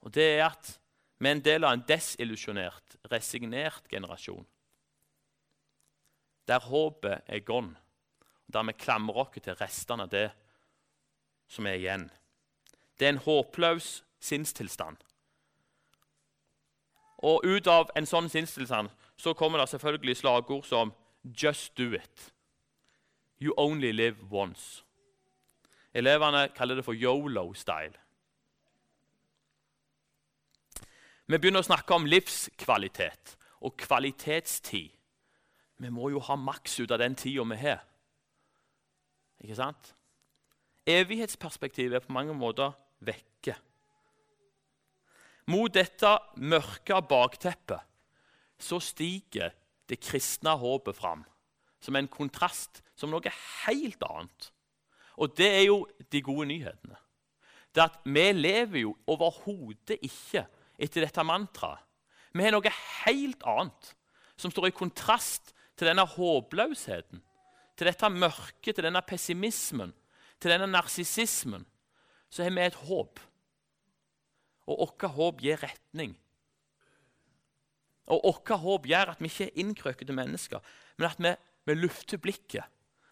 Og 0.00 0.14
det 0.14 0.28
er 0.38 0.46
at 0.46 0.76
vi 1.20 1.28
er 1.28 1.36
en 1.36 1.44
del 1.44 1.66
av 1.68 1.76
en 1.76 1.84
desillusjonert, 1.84 2.96
resignert 3.12 3.88
generasjon. 3.92 4.46
Der 6.48 6.64
håpet 6.64 7.28
er 7.28 7.44
gone, 7.44 7.76
der 8.48 8.64
vi 8.64 8.72
klamrer 8.80 9.20
oss 9.26 9.36
til 9.36 9.58
restene 9.60 10.06
av 10.08 10.14
det 10.14 10.30
som 11.50 11.66
er 11.66 11.78
igjen. 11.80 12.08
Det 12.98 13.08
er 13.08 13.16
en 13.16 13.24
håpløs 13.24 14.04
sinnstilstand. 14.22 14.96
Og 17.18 17.44
ut 17.44 17.66
av 17.68 17.90
en 17.96 18.06
sånn 18.08 18.30
sinnstilstand 18.32 18.88
så 19.20 19.34
kommer 19.36 19.60
det 19.60 19.68
selvfølgelig 19.68 20.16
slagord 20.16 20.64
som 20.64 20.92
'Just 21.24 21.76
do 21.76 21.92
it'. 21.92 22.32
You 23.40 23.54
only 23.56 23.92
live 23.92 24.16
once. 24.30 24.84
Elevene 25.94 26.48
kaller 26.48 26.74
det 26.74 26.84
for 26.84 26.92
yolo-style. 26.94 27.98
Vi 31.26 31.38
begynner 31.38 31.60
å 31.60 31.66
snakke 31.66 31.94
om 31.94 32.06
livskvalitet 32.06 33.36
og 33.60 33.76
kvalitetstid. 33.76 34.90
Vi 35.76 35.90
må 35.90 36.08
jo 36.08 36.20
ha 36.20 36.36
maks 36.36 36.80
ut 36.80 36.90
av 36.90 36.98
den 36.98 37.14
tida 37.14 37.44
vi 37.44 37.56
har. 37.56 37.84
Ikke 39.40 39.56
sant? 39.56 39.94
Evighetsperspektivet 40.90 41.98
er 41.98 42.04
på 42.04 42.14
mange 42.14 42.34
måter 42.34 42.74
vekke. 43.04 43.54
Mot 45.50 45.72
dette 45.74 46.12
mørke 46.38 47.00
bakteppet 47.10 47.82
så 48.60 48.78
stiger 48.82 49.54
det 49.90 50.00
kristne 50.02 50.52
håpet 50.60 50.96
fram 50.98 51.24
som 51.80 51.96
en 51.96 52.08
kontrast, 52.12 52.82
som 52.94 53.10
noe 53.10 53.32
helt 53.64 54.02
annet. 54.04 54.50
Og 55.20 55.32
det 55.36 55.48
er 55.48 55.64
jo 55.64 55.78
de 56.12 56.20
gode 56.24 56.46
nyhetene. 56.50 56.98
Det 57.74 57.86
at 57.86 58.00
Vi 58.04 58.32
lever 58.32 58.82
jo 58.82 58.96
overhodet 59.06 59.96
ikke 60.02 60.44
etter 60.78 61.06
dette 61.06 61.24
mantraet. 61.24 61.80
Vi 62.32 62.44
har 62.44 62.52
noe 62.54 62.72
helt 63.04 63.42
annet 63.48 63.94
som 64.38 64.52
står 64.52 64.68
i 64.68 64.76
kontrast 64.76 65.52
til 65.76 65.88
denne 65.88 66.04
håpløsheten, 66.06 67.22
til 67.76 67.88
dette 67.88 68.08
mørket, 68.12 68.76
til 68.76 68.84
denne 68.84 69.02
pessimismen, 69.02 69.92
til 70.40 70.54
denne 70.54 70.68
narsissismen. 70.70 71.66
Så 72.30 72.44
har 72.44 72.54
vi 72.54 72.64
et 72.64 72.78
håp. 72.86 73.20
Og 74.70 74.80
vårt 74.80 75.06
håp 75.16 75.42
gir 75.42 75.60
retning. 75.62 76.14
Og 78.10 78.20
Vårt 78.24 78.50
håp 78.62 78.86
gjør 78.90 79.12
at 79.12 79.20
vi 79.22 79.30
ikke 79.30 79.48
er 79.50 79.60
innkrøkete 79.62 80.14
mennesker, 80.14 80.60
men 80.98 81.10
at 81.10 81.20
vi, 81.22 81.34
vi 81.66 81.76
lufter 81.78 82.18
blikket 82.18 82.66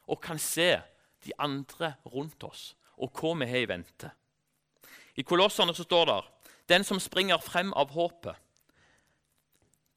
og 0.08 0.20
kan 0.22 0.38
se 0.38 0.80
de 1.24 1.34
andre 1.38 1.94
rundt 2.06 2.42
oss 2.44 2.72
og 2.98 3.12
hva 3.14 3.34
vi 3.38 3.46
har 3.46 3.62
i 3.62 3.68
vente. 3.70 4.10
I 5.14 5.22
Kolossene 5.22 5.74
så 5.74 5.86
står 5.86 6.06
det 6.08 6.18
den 6.70 6.84
som 6.84 7.00
springer 7.00 7.38
frem 7.42 7.70
av 7.78 7.92
håpet. 7.94 8.34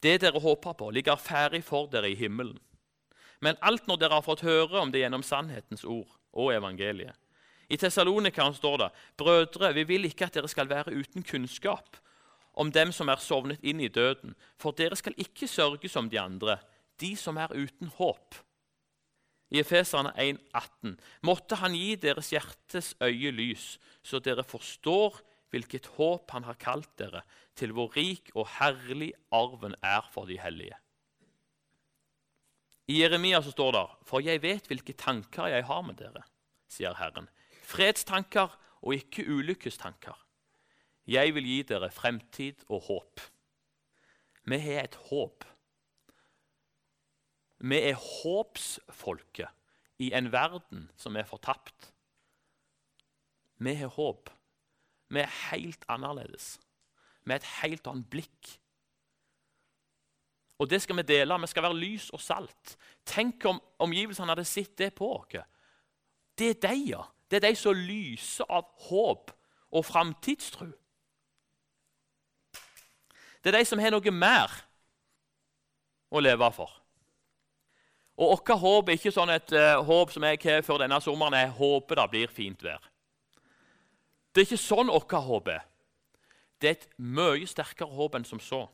Det 0.02 0.20
dere 0.22 0.42
håper 0.42 0.74
på, 0.78 0.90
ligger 0.90 1.18
ferdig 1.18 1.64
for 1.66 1.90
dere 1.90 2.10
i 2.10 2.18
himmelen. 2.18 2.58
Men 3.42 3.58
alt 3.62 3.88
når 3.90 4.02
dere 4.02 4.18
har 4.18 4.26
fått 4.26 4.46
høre 4.46 4.82
om 4.82 4.94
det 4.94 5.02
gjennom 5.02 5.26
sannhetens 5.26 5.86
ord 5.86 6.21
og 6.34 6.54
evangeliet. 6.56 7.18
I 7.72 7.78
Tessalonikeren 7.80 8.54
står 8.54 8.78
det.: 8.78 8.90
Brødre, 9.18 9.74
vi 9.74 9.84
vil 9.84 10.06
ikke 10.06 10.26
at 10.28 10.36
dere 10.36 10.50
skal 10.52 10.70
være 10.70 10.94
uten 10.94 11.24
kunnskap 11.24 11.98
om 12.54 12.72
dem 12.72 12.92
som 12.92 13.10
er 13.10 13.22
sovnet 13.24 13.64
inn 13.64 13.80
i 13.80 13.88
døden, 13.88 14.36
for 14.60 14.76
dere 14.76 14.98
skal 15.00 15.16
ikke 15.18 15.48
sørge 15.48 15.90
som 15.90 16.10
de 16.12 16.20
andre, 16.20 16.58
de 17.00 17.16
som 17.16 17.38
er 17.38 17.54
uten 17.56 17.88
håp. 17.96 18.36
I 19.52 19.60
Efeserne 19.60 20.12
1,18.: 20.16 20.98
Måtte 21.24 21.56
Han 21.56 21.76
gi 21.76 21.96
deres 21.96 22.30
hjertes 22.32 22.96
øye 23.02 23.32
lys, 23.32 23.80
så 24.04 24.20
dere 24.20 24.44
forstår 24.44 25.22
hvilket 25.52 25.88
håp 25.98 26.32
han 26.32 26.44
har 26.48 26.60
kalt 26.60 26.92
dere, 27.00 27.22
til 27.56 27.72
hvor 27.76 27.92
rik 27.96 28.32
og 28.36 28.48
herlig 28.60 29.12
arven 29.32 29.76
er 29.84 30.08
for 30.14 30.26
de 30.26 30.40
hellige. 30.40 30.76
I 32.92 32.98
Jeremia 33.00 33.40
så 33.40 33.54
står 33.54 33.72
det, 33.72 33.86
For 34.04 34.20
jeg 34.20 34.42
vet 34.44 34.66
hvilke 34.68 34.94
tanker 35.00 35.48
jeg 35.48 35.64
har 35.64 35.84
med 35.88 35.96
dere, 36.02 36.26
sier 36.68 36.98
Herren. 37.00 37.30
Fredstanker 37.64 38.52
og 38.82 38.96
ikke 38.98 39.24
ulykkestanker. 39.32 40.18
Jeg 41.08 41.32
vil 41.38 41.48
gi 41.48 41.62
dere 41.70 41.92
fremtid 41.94 42.66
og 42.68 42.84
håp. 42.90 43.24
Vi 44.44 44.60
har 44.60 44.84
et 44.84 44.98
håp. 45.08 45.46
Vi 47.62 47.80
er 47.80 47.96
håpsfolket. 47.96 49.58
i 50.02 50.08
en 50.18 50.32
verden 50.34 50.88
som 50.98 51.16
er 51.16 51.28
fortapt. 51.30 51.92
Vi 53.62 53.74
har 53.78 53.92
håp. 53.94 54.32
Vi 55.14 55.20
er 55.20 55.36
helt 55.52 55.86
annerledes. 55.88 56.60
Med 57.24 57.36
et 57.36 57.50
helt 57.62 57.88
annet 57.88 58.10
blikk. 58.10 58.61
Og 60.62 60.70
det 60.70 60.82
skal 60.82 61.00
vi 61.00 61.08
dele. 61.10 61.40
Vi 61.42 61.50
skal 61.50 61.64
være 61.66 61.80
lys 61.82 62.10
og 62.14 62.22
salt. 62.22 62.76
Tenk 63.06 63.46
om 63.50 63.58
omgivelsene 63.82 64.30
hadde 64.30 64.46
sett 64.46 64.76
det 64.78 64.92
på 64.94 65.08
oss. 65.16 65.40
Det 66.38 66.50
er 66.50 66.60
de, 66.68 66.76
ja. 66.92 67.02
Det 67.32 67.40
er 67.40 67.48
de 67.48 67.56
som 67.58 67.74
lyser 67.74 68.46
av 68.50 68.68
håp 68.90 69.32
og 69.72 69.86
framtidstro. 69.86 70.68
Det 73.42 73.50
er 73.50 73.58
de 73.58 73.66
som 73.66 73.80
har 73.82 73.94
noe 73.96 74.14
mer 74.14 74.54
å 76.12 76.22
leve 76.22 76.52
for. 76.54 76.76
Og 78.22 78.36
vårt 78.36 78.52
håp 78.62 78.92
er 78.92 79.00
ikke 79.00 79.14
sånn 79.16 79.32
et 79.34 79.54
uh, 79.56 79.80
håp 79.88 80.12
som 80.14 80.28
jeg 80.28 80.42
har 80.44 80.62
før 80.68 80.84
denne 80.84 81.00
sommeren. 81.02 81.40
Jeg 81.40 81.56
håper 81.58 81.98
det 81.98 82.10
blir 82.12 82.36
fint 82.36 82.62
vær. 82.62 82.84
Det 84.30 84.44
er 84.44 84.50
ikke 84.50 84.62
sånn 84.62 84.92
vårt 84.94 85.16
håp 85.26 85.50
er. 85.56 85.66
Det 86.62 86.70
er 86.70 86.78
et 86.78 86.88
mye 87.02 87.48
sterkere 87.50 87.90
håp 87.96 88.20
enn 88.20 88.28
som 88.28 88.44
så. 88.44 88.68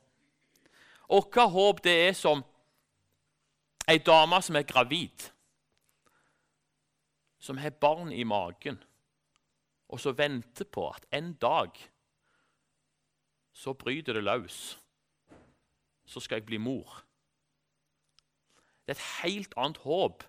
Vårt 1.08 1.36
håp 1.36 1.84
det 1.84 1.96
er 2.10 2.14
som 2.18 2.44
ei 3.88 4.00
dame 4.04 4.42
som 4.44 4.58
er 4.60 4.68
gravid, 4.68 5.30
som 7.40 7.58
har 7.58 7.78
barn 7.80 8.12
i 8.12 8.26
magen, 8.28 8.82
og 9.88 10.02
som 10.04 10.18
venter 10.18 10.68
på 10.68 10.90
at 10.92 11.06
en 11.16 11.32
dag 11.40 11.72
så 13.56 13.74
bryter 13.74 14.14
det 14.14 14.26
løs. 14.28 14.78
Så 16.08 16.20
skal 16.20 16.40
jeg 16.42 16.46
bli 16.46 16.58
mor. 16.58 17.04
Det 18.86 18.94
er 18.94 19.00
et 19.00 19.24
helt 19.24 19.56
annet 19.60 19.80
håp 19.84 20.24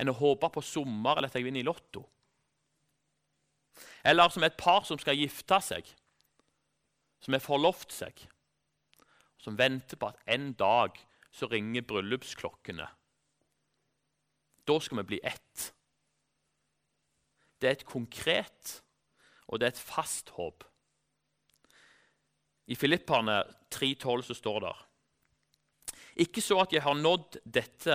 enn 0.00 0.12
å 0.12 0.16
håpe 0.16 0.48
på 0.52 0.62
sommer 0.64 1.18
eller 1.18 1.28
at 1.28 1.36
jeg 1.36 1.44
vinner 1.44 1.64
i 1.64 1.66
Lotto. 1.66 2.04
Eller 4.04 4.30
som 4.32 4.44
et 4.44 4.56
par 4.56 4.86
som 4.88 5.00
skal 5.00 5.18
gifte 5.18 5.58
seg, 5.64 5.88
som 7.20 7.34
har 7.34 7.42
forlovt 7.44 7.92
seg, 7.92 8.22
som 9.38 9.58
venter 9.58 9.98
på 9.98 10.10
at 10.10 10.20
en 10.34 10.52
dag 10.58 10.98
så 11.34 11.48
ringer 11.50 11.86
bryllupsklokkene. 11.86 12.88
Da 14.68 14.76
skal 14.80 15.00
vi 15.02 15.08
bli 15.14 15.20
ett. 15.22 15.68
Det 17.58 17.68
er 17.68 17.78
et 17.78 17.88
konkret 17.88 18.78
og 19.48 19.60
det 19.60 19.68
er 19.68 19.74
et 19.74 19.80
fast 19.80 20.34
håp. 20.36 20.64
I 22.68 22.76
Filipperne 22.76 23.40
3,12 23.72 24.26
så 24.28 24.36
står 24.36 24.60
det 24.66 24.74
ikke 26.18 26.42
så 26.42 26.56
at 26.64 26.72
jeg 26.74 26.82
har 26.82 26.98
nådd 26.98 27.38
dette 27.46 27.94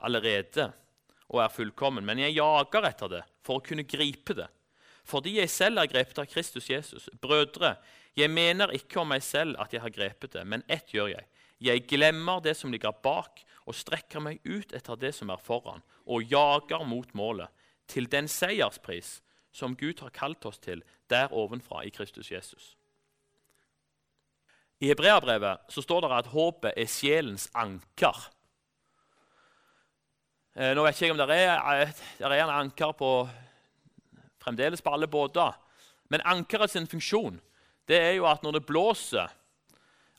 allerede 0.00 0.70
og 1.32 1.42
er 1.42 1.52
fullkommen, 1.52 2.04
men 2.04 2.22
jeg 2.22 2.38
jager 2.38 2.86
etter 2.88 3.10
det 3.12 3.22
for 3.44 3.58
å 3.58 3.64
kunne 3.64 3.84
gripe 3.88 4.36
det. 4.36 4.48
Fordi 5.04 5.36
jeg 5.36 5.50
selv 5.52 5.82
er 5.82 5.90
grepet 5.90 6.20
av 6.22 6.28
Kristus 6.30 6.70
Jesus. 6.70 7.08
Brødre, 7.20 7.74
jeg 8.16 8.30
mener 8.30 8.74
ikke 8.76 9.00
om 9.00 9.08
meg 9.08 9.22
selv 9.24 9.56
at 9.62 9.72
jeg 9.72 9.80
har 9.80 9.94
grepet 9.94 10.34
det, 10.34 10.44
men 10.46 10.64
ett 10.68 10.92
gjør 10.92 11.14
jeg. 11.14 11.26
Jeg 11.62 11.86
glemmer 11.88 12.42
det 12.42 12.56
som 12.58 12.72
ligger 12.72 12.92
bak, 13.04 13.44
og 13.62 13.76
strekker 13.78 14.20
meg 14.20 14.40
ut 14.42 14.72
etter 14.74 14.98
det 14.98 15.12
som 15.14 15.30
er 15.30 15.40
foran, 15.40 15.84
og 16.04 16.26
jager 16.26 16.82
mot 16.84 17.08
målet, 17.14 17.48
til 17.86 18.08
den 18.10 18.28
seierspris 18.28 19.20
som 19.52 19.76
Gud 19.76 20.00
har 20.02 20.10
kalt 20.10 20.44
oss 20.48 20.58
til 20.58 20.82
der 21.10 21.32
ovenfra 21.32 21.84
i 21.86 21.92
Kristus 21.94 22.32
Jesus. 22.32 22.72
I 24.82 24.90
Hebreabrevet 24.90 25.70
så 25.70 25.82
står 25.84 26.02
det 26.02 26.16
at 26.16 26.30
håpet 26.32 26.74
er 26.76 26.88
sjelens 26.90 27.46
anker. 27.54 28.16
Eh, 30.56 30.72
nå 30.74 30.82
vet 30.82 30.98
jeg 30.98 31.08
ikke 31.12 31.14
om 31.14 31.20
det 31.22 31.36
er, 31.36 31.84
eh, 31.84 31.92
det 32.18 32.26
er 32.26 32.42
en 32.42 32.56
anker 32.56 32.92
på, 32.98 33.10
fremdeles 34.42 34.82
på 34.82 34.90
alle 34.90 35.06
båter. 35.06 35.54
Men 36.10 36.26
ankeret 36.26 36.70
sin 36.70 36.90
funksjon 36.90 37.38
det 37.88 37.98
er 37.98 38.12
jo 38.18 38.26
at 38.30 38.42
når 38.42 38.58
det 38.58 38.66
blåser, 38.66 39.32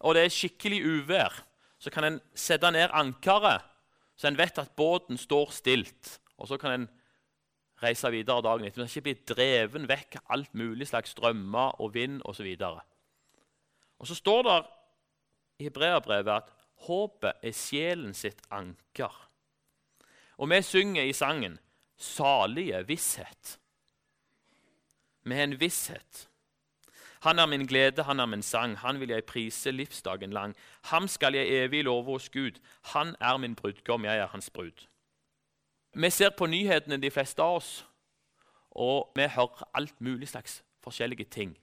og 0.03 0.15
det 0.15 0.25
er 0.25 0.33
skikkelig 0.35 0.81
uvær, 0.83 1.35
så 1.79 1.91
kan 1.91 2.07
en 2.07 2.19
sette 2.35 2.69
ned 2.71 2.91
ankeret, 2.95 3.63
så 4.15 4.27
en 4.29 4.37
vet 4.37 4.59
at 4.61 4.75
båten 4.75 5.17
står 5.17 5.51
stilt. 5.51 6.19
Og 6.37 6.47
så 6.47 6.57
kan 6.59 6.75
en 6.75 6.89
reise 7.83 8.11
videre 8.11 8.43
dagen 8.45 8.67
etter. 8.67 8.83
Men 8.83 8.91
ikke 8.91 9.07
bli 9.07 9.15
dreven 9.33 9.87
vekk 9.89 10.19
av 10.21 10.35
alt 10.37 10.53
mulig 10.57 10.87
slags 10.89 11.15
strømmer 11.15 11.79
og 11.81 11.93
vind 11.95 12.21
osv. 12.29 12.49
Og 13.99 14.07
så 14.09 14.15
står 14.15 14.43
det 14.47 14.57
i 15.59 15.67
Hebreabrevet 15.67 16.43
at 16.43 16.53
håpet 16.87 17.43
er 17.43 17.55
sjelen 17.55 18.13
sitt 18.17 18.41
anker. 18.51 19.11
Og 20.37 20.49
vi 20.49 20.61
synger 20.61 21.03
i 21.03 21.13
sangen 21.13 21.59
'Salige 21.97 22.83
visshet'. 22.83 23.57
Vi 25.23 25.35
har 25.35 25.43
en 25.43 25.59
visshet. 25.59 26.29
Han 27.23 27.39
er 27.39 27.45
min 27.45 27.67
glede, 27.67 28.03
han 28.03 28.19
er 28.19 28.25
min 28.25 28.41
sang, 28.43 28.77
han 28.77 28.99
vil 28.99 29.09
jeg 29.09 29.23
prise 29.25 29.71
livsdagen 29.71 30.33
lang. 30.33 30.55
Ham 30.83 31.07
skal 31.07 31.35
jeg 31.35 31.47
evig 31.47 31.83
love 31.83 32.03
hos 32.03 32.29
Gud, 32.29 32.59
han 32.83 33.15
er 33.21 33.37
min 33.37 33.55
brudgom, 33.55 34.05
jeg 34.05 34.17
er 34.17 34.27
hans 34.27 34.49
brud. 34.49 34.87
Vi 35.93 36.09
ser 36.09 36.29
på 36.29 36.45
nyhetene, 36.45 36.97
de 36.97 37.11
fleste 37.11 37.41
av 37.41 37.55
oss, 37.55 37.85
og 38.71 39.11
vi 39.15 39.27
hører 39.27 39.69
alt 39.73 40.01
mulig 40.01 40.27
slags 40.27 40.63
forskjellige 40.83 41.23
ting. 41.23 41.57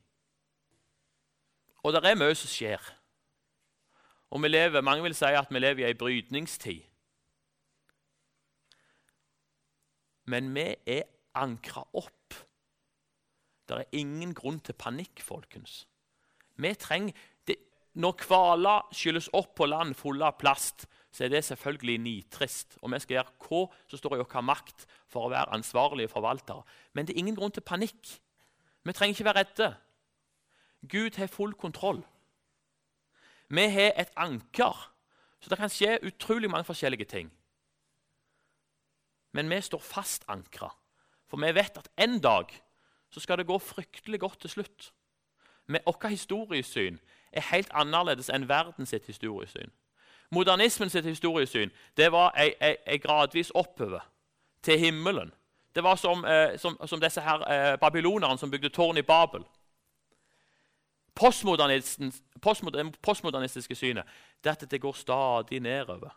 Og 1.82 1.92
det 1.92 2.04
er 2.04 2.16
mye 2.16 2.34
som 2.34 2.48
skjer. 2.48 2.80
Og 4.30 4.40
lever, 4.40 4.80
Mange 4.80 5.02
vil 5.02 5.14
si 5.14 5.24
at 5.24 5.50
vi 5.50 5.58
lever 5.58 5.84
i 5.84 5.88
ei 5.88 5.94
brytningstid. 5.94 6.80
Men 10.24 10.54
vi 10.54 10.74
er 10.86 11.02
ankra 11.34 11.84
opp. 11.92 12.19
Det 13.78 13.86
er 13.86 14.00
ingen 14.00 14.34
grunn 14.34 14.58
til 14.60 14.74
panikk, 14.74 15.22
folkens. 15.22 15.84
Vi 16.60 16.74
trenger, 16.74 17.12
det, 17.46 17.56
Når 17.94 18.24
hvaler 18.26 18.88
skylles 18.94 19.30
opp 19.32 19.54
på 19.58 19.66
land 19.66 19.94
fulle 19.94 20.26
av 20.26 20.38
plast, 20.38 20.86
så 21.10 21.24
er 21.24 21.28
det 21.32 21.44
selvfølgelig 21.44 21.98
nitrist. 21.98 22.78
Og 22.82 22.92
vi 22.92 23.00
skal 23.02 23.16
gjøre 23.18 23.34
hva 23.46 23.62
som 23.90 23.98
står 23.98 24.16
i 24.16 24.22
vår 24.22 24.44
makt 24.46 24.86
for 25.10 25.26
å 25.26 25.32
være 25.32 25.54
ansvarlige 25.56 26.10
forvaltere. 26.12 26.62
Men 26.94 27.06
det 27.06 27.14
er 27.14 27.22
ingen 27.22 27.38
grunn 27.38 27.54
til 27.54 27.66
panikk. 27.66 28.20
Vi 28.82 28.92
trenger 28.92 29.14
ikke 29.14 29.28
være 29.28 29.42
redde. 29.42 29.74
Gud 30.88 31.18
har 31.18 31.26
full 31.26 31.54
kontroll. 31.54 32.04
Vi 33.50 33.66
har 33.68 33.92
et 33.98 34.12
anker, 34.16 34.90
så 35.40 35.50
det 35.50 35.58
kan 35.58 35.72
skje 35.72 35.98
utrolig 36.06 36.50
mange 36.50 36.68
forskjellige 36.68 37.08
ting. 37.10 37.30
Men 39.32 39.50
vi 39.50 39.60
står 39.60 39.82
fast 39.82 40.24
ankra, 40.28 40.70
for 41.26 41.42
vi 41.42 41.50
vet 41.54 41.78
at 41.78 41.90
en 41.98 42.18
dag 42.22 42.54
så 43.10 43.20
skal 43.20 43.38
det 43.38 43.46
gå 43.46 43.58
fryktelig 43.58 44.20
godt 44.20 44.40
til 44.40 44.50
slutt. 44.50 44.92
Men 45.66 45.80
vårt 45.86 46.10
historiesyn 46.10 46.98
er 47.32 47.46
helt 47.52 47.70
annerledes 47.74 48.30
enn 48.30 48.48
verdens 48.48 48.90
historiesyn. 48.90 49.70
Modernismen 50.30 50.90
sitt 50.90 51.04
historiesyn 51.04 51.70
det 51.96 52.12
var 52.12 52.34
ei, 52.38 52.52
ei, 52.62 52.76
ei 52.86 52.98
gradvis 52.98 53.50
oppover 53.50 54.00
til 54.62 54.78
himmelen. 54.78 55.32
Det 55.74 55.82
var 55.82 55.96
som, 55.96 56.24
eh, 56.24 56.58
som, 56.58 56.78
som 56.86 57.00
disse 57.00 57.20
her 57.20 57.42
eh, 57.50 57.78
babylonerne 57.78 58.38
som 58.38 58.50
bygde 58.50 58.68
tårn 58.68 58.98
i 58.98 59.02
Babel 59.02 59.44
postmodernistiske 63.02 63.74
synet 63.74 64.04
det 64.44 64.50
er 64.50 64.52
at 64.52 64.70
det 64.70 64.80
går 64.80 64.92
stadig 64.92 65.60
nedover. 65.60 66.16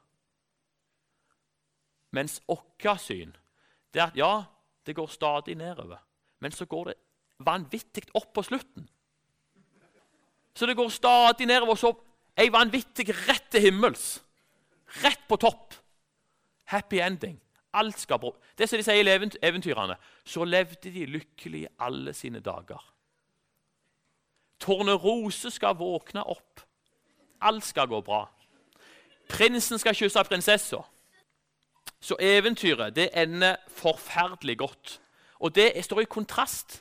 Mens 2.12 2.44
vårt 2.48 3.00
syn 3.00 3.36
det 3.94 4.02
er 4.02 4.06
at 4.06 4.18
ja, 4.18 4.44
det 4.86 4.96
går 4.96 5.08
stadig 5.08 5.56
nedover. 5.56 5.98
Men 6.44 6.52
så 6.52 6.68
går 6.68 6.92
det 6.92 7.00
vanvittig 7.44 8.10
opp 8.14 8.34
på 8.36 8.44
slutten. 8.44 8.90
Så 10.54 10.68
det 10.68 10.76
går 10.78 10.90
stadig 10.90 11.48
nedover, 11.48 11.76
så 11.80 11.94
ei 12.38 12.50
vanvittig 12.54 13.08
rett 13.28 13.48
til 13.52 13.70
himmels. 13.70 14.20
Rett 15.04 15.24
på 15.28 15.40
topp. 15.42 15.74
Happy 16.70 17.00
ending. 17.02 17.40
Alt 17.74 18.00
skal 18.00 18.20
bra. 18.20 18.34
Det 18.58 18.68
som 18.70 18.78
de 18.78 18.86
sier 18.86 19.08
i 19.08 19.30
eventyrene. 19.42 19.96
Så 20.26 20.46
levde 20.46 20.92
de 20.92 21.06
lykkelig 21.10 21.68
alle 21.80 22.14
sine 22.14 22.40
dager. 22.44 22.82
Tornerose 24.60 25.52
skal 25.52 25.78
våkne 25.80 26.24
opp. 26.24 26.62
Alt 27.42 27.66
skal 27.66 27.88
gå 27.88 28.02
bra. 28.02 28.28
Prinsen 29.30 29.80
skal 29.80 29.96
kysse 29.98 30.24
prinsessa. 30.28 30.84
Så 32.04 32.18
eventyret 32.20 32.96
det 32.96 33.10
ender 33.16 33.56
forferdelig 33.68 34.58
godt. 34.58 35.00
Og 35.44 35.52
det 35.56 35.76
står 35.84 36.04
i 36.04 36.10
kontrast 36.12 36.80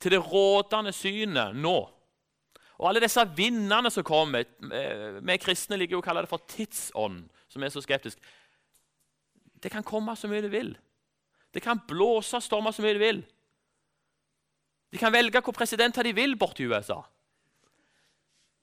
til 0.00 0.12
det 0.12 0.20
rådende 0.20 0.92
synet 0.92 1.56
nå. 1.56 1.76
Og 2.76 2.88
alle 2.90 3.00
disse 3.00 3.22
vindene 3.36 3.88
som 3.92 4.04
kommer 4.04 4.44
Vi 5.24 5.38
kristne 5.40 5.78
liker 5.80 5.96
jo 5.96 6.02
å 6.02 6.04
kalle 6.04 6.26
det 6.26 6.30
for 6.30 6.44
tidsånd, 6.50 7.22
som 7.48 7.64
er 7.64 7.72
så 7.72 7.80
skeptisk. 7.80 8.20
Det 9.56 9.72
kan 9.72 9.86
komme 9.86 10.12
så 10.16 10.28
mye 10.28 10.44
det 10.44 10.52
vil. 10.52 10.74
Det 11.54 11.62
kan 11.64 11.80
blåse 11.88 12.42
stormer 12.44 12.74
så 12.76 12.84
mye 12.84 12.98
det 12.98 13.04
vil. 13.04 13.22
De 14.92 15.00
kan 15.00 15.14
velge 15.14 15.40
hvor 15.40 15.56
presidenter 15.56 16.04
de 16.04 16.12
vil 16.16 16.36
borti 16.38 16.66
USA. 16.68 17.00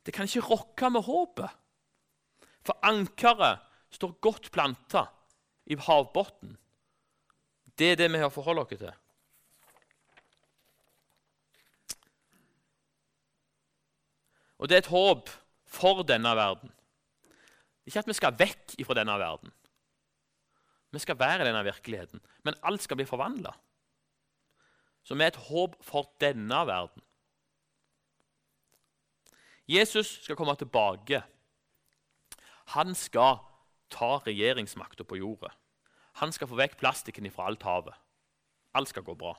Det 0.05 0.13
kan 0.13 0.29
ikke 0.29 0.45
rokke 0.45 0.89
med 0.93 1.05
håpet. 1.07 1.49
For 2.63 2.79
ankeret 2.85 3.63
står 3.93 4.19
godt 4.23 4.51
planta 4.53 5.07
i 5.65 5.75
havbunnen. 5.79 6.57
Det 7.79 7.91
er 7.91 7.97
det 7.97 8.11
vi 8.11 8.21
har 8.21 8.29
å 8.29 8.33
forholde 8.33 8.63
oss 8.63 8.73
til. 8.77 8.91
Og 14.61 14.69
det 14.69 14.77
er 14.77 14.83
et 14.85 14.93
håp 14.93 15.31
for 15.67 16.05
denne 16.07 16.31
verden. 16.37 16.71
Ikke 17.83 17.99
at 17.99 18.07
vi 18.07 18.15
skal 18.15 18.37
vekk 18.39 18.77
fra 18.87 18.95
denne 18.95 19.15
verden. 19.19 19.51
Vi 20.93 21.01
skal 21.01 21.17
være 21.19 21.41
i 21.41 21.47
denne 21.49 21.63
virkeligheten, 21.65 22.21
men 22.45 22.59
alt 22.63 22.83
skal 22.85 22.99
bli 22.99 23.07
forvandla. 23.09 23.51
Så 25.03 25.17
vi 25.17 25.25
er 25.25 25.33
et 25.33 25.41
håp 25.49 25.75
for 25.83 26.13
denne 26.21 26.61
verden. 26.69 27.03
Jesus 29.67 30.19
skal 30.23 30.37
komme 30.37 30.55
tilbake. 30.59 31.23
Han 32.77 32.95
skal 32.95 33.41
ta 33.91 34.17
regjeringsmakta 34.23 35.03
på 35.03 35.19
jorda. 35.19 35.51
Han 36.21 36.31
skal 36.31 36.49
få 36.49 36.57
vekk 36.59 36.77
plastikken 36.81 37.29
fra 37.31 37.47
alt 37.49 37.63
havet. 37.63 37.95
Alt 38.73 38.89
skal 38.89 39.05
gå 39.05 39.15
bra. 39.17 39.33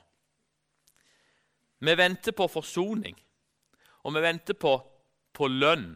Vi 1.79 1.97
venter 1.97 2.31
på 2.31 2.47
forsoning, 2.47 3.15
og 4.03 4.15
vi 4.15 4.23
venter 4.23 4.53
på, 4.53 4.77
på 5.33 5.47
lønn. 5.47 5.93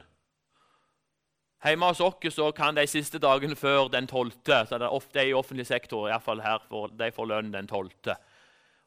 Hjemme 1.64 1.90
hos 1.92 2.00
oss 2.00 2.40
kan 2.56 2.76
de 2.76 2.86
siste 2.88 3.20
dagene 3.20 3.56
før 3.56 3.90
den 3.92 4.08
12., 4.08 4.32
så 4.46 4.78
det 4.78 4.88
er 4.88 4.96
ofte 4.96 5.26
i 5.28 5.34
offentlig 5.34 5.68
sektor, 5.68 6.08
i 6.08 6.20
fall 6.24 6.42
her, 6.42 6.60
for 6.70 6.88
de 6.88 7.12
får 7.12 7.28
lønn 7.28 7.52
den 7.54 7.68
12. 7.68 8.16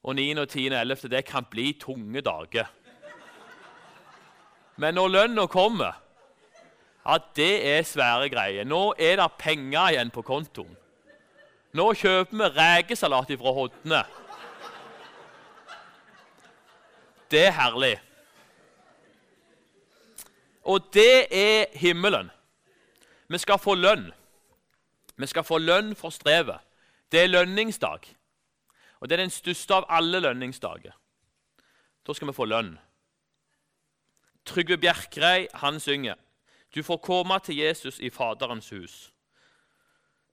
Og 0.02 0.16
9., 0.16 0.38
og 0.38 0.48
10. 0.48 0.68
og 0.72 0.78
11. 0.80 1.08
det 1.08 1.24
kan 1.24 1.44
bli 1.44 1.72
tunge 1.80 2.20
dager. 2.20 2.70
Men 4.76 4.94
når 4.94 5.08
lønna 5.08 5.46
kommer, 5.46 5.98
ja, 7.04 7.18
det 7.36 7.52
er 7.66 7.82
svære 7.82 8.30
greier. 8.32 8.64
Nå 8.64 8.94
er 8.98 9.18
det 9.20 9.28
penger 9.38 9.92
igjen 9.92 10.10
på 10.10 10.22
kontoen. 10.22 10.76
Nå 11.72 11.86
kjøper 11.96 12.36
vi 12.36 12.48
rekesalat 12.58 13.30
fra 13.40 13.52
Hodne. 13.56 14.02
Det 17.32 17.46
er 17.46 17.54
herlig. 17.56 17.94
Og 20.68 20.84
det 20.92 21.26
er 21.32 21.78
himmelen. 21.80 22.28
Vi 23.28 23.38
skal 23.38 23.58
få 23.58 23.74
lønn. 23.74 24.10
Vi 25.16 25.26
skal 25.26 25.44
få 25.44 25.58
lønn 25.58 25.94
for 25.96 26.10
strevet. 26.10 26.60
Det 27.12 27.20
er 27.20 27.32
lønningsdag. 27.32 28.00
Og 29.00 29.08
det 29.08 29.16
er 29.16 29.24
den 29.24 29.32
største 29.32 29.74
av 29.74 29.88
alle 29.88 30.20
lønningsdager. 30.20 30.92
Da 32.06 32.12
skal 32.12 32.28
vi 32.28 32.36
få 32.36 32.44
lønn. 32.44 32.76
Trygve 34.44 34.76
Bjerkreim 34.76 35.48
han 35.54 35.80
synger 35.80 36.14
Du 36.74 36.82
får 36.82 36.96
komme 36.96 37.38
til 37.38 37.56
Jesus 37.56 37.98
i 37.98 38.10
Faderens 38.10 38.70
hus. 38.70 39.11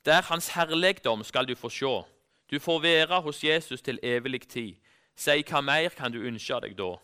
Der 0.09 0.21
Hans 0.21 0.47
herligdom 0.49 1.23
skal 1.23 1.45
du 1.47 1.55
få 1.55 1.69
se. 1.69 2.03
Du 2.51 2.59
får 2.59 2.79
være 2.79 3.21
hos 3.21 3.43
Jesus 3.43 3.81
til 3.81 3.99
evig 4.03 4.47
tid. 4.49 4.75
Si 5.15 5.43
hva 5.45 5.61
mer 5.61 5.93
kan 5.93 6.09
du 6.11 6.23
ønske 6.25 6.57
deg 6.63 6.73
da? 6.79 6.95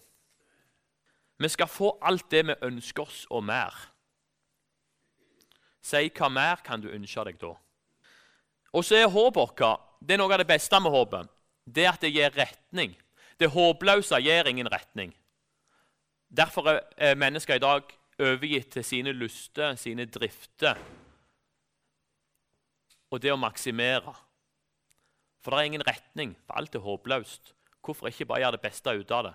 Vi 1.38 1.50
skal 1.54 1.70
få 1.70 1.92
alt 2.02 2.26
det 2.32 2.42
vi 2.48 2.56
ønsker 2.66 3.04
oss, 3.04 3.28
og 3.30 3.44
mer. 3.44 3.78
Si 5.86 6.10
hva 6.18 6.32
mer 6.34 6.66
kan 6.66 6.82
du 6.82 6.90
ønske 6.90 7.28
deg 7.30 7.38
da? 7.38 7.54
Og 8.74 8.86
så 8.86 8.98
er 8.98 9.14
håpet 9.14 9.38
vårt 9.38 9.86
det 10.02 10.18
er 10.18 10.24
noe 10.24 10.34
av 10.34 10.42
det 10.42 10.50
beste 10.50 10.82
med 10.82 10.92
håpet. 10.98 11.30
Det 11.66 11.86
at 11.86 12.02
det 12.02 12.14
gir 12.16 12.34
retning. 12.34 12.98
Det 13.38 13.54
håpløse 13.54 14.18
gir 14.18 14.50
ingen 14.50 14.72
retning. 14.72 15.14
Derfor 16.30 16.82
er 16.98 17.16
mennesker 17.16 17.56
i 17.56 17.68
dag 17.70 17.84
overgitt 18.18 18.72
til 18.72 18.84
sine 18.84 19.14
lyster, 19.14 19.76
sine 19.76 20.06
drifter 20.06 20.82
og 23.16 23.24
det 23.24 23.32
å 23.34 23.40
maksimere. 23.40 24.14
For 25.44 25.54
det 25.54 25.62
er 25.62 25.70
ingen 25.70 25.86
retning, 25.88 26.36
for 26.46 26.60
alt 26.60 26.76
er 26.76 26.84
håpløst. 26.84 27.54
Hvorfor 27.86 28.10
ikke 28.10 28.28
bare 28.28 28.44
gjøre 28.44 28.58
det 28.58 28.66
beste 28.66 28.96
ut 28.98 29.12
av 29.14 29.28
det? 29.30 29.34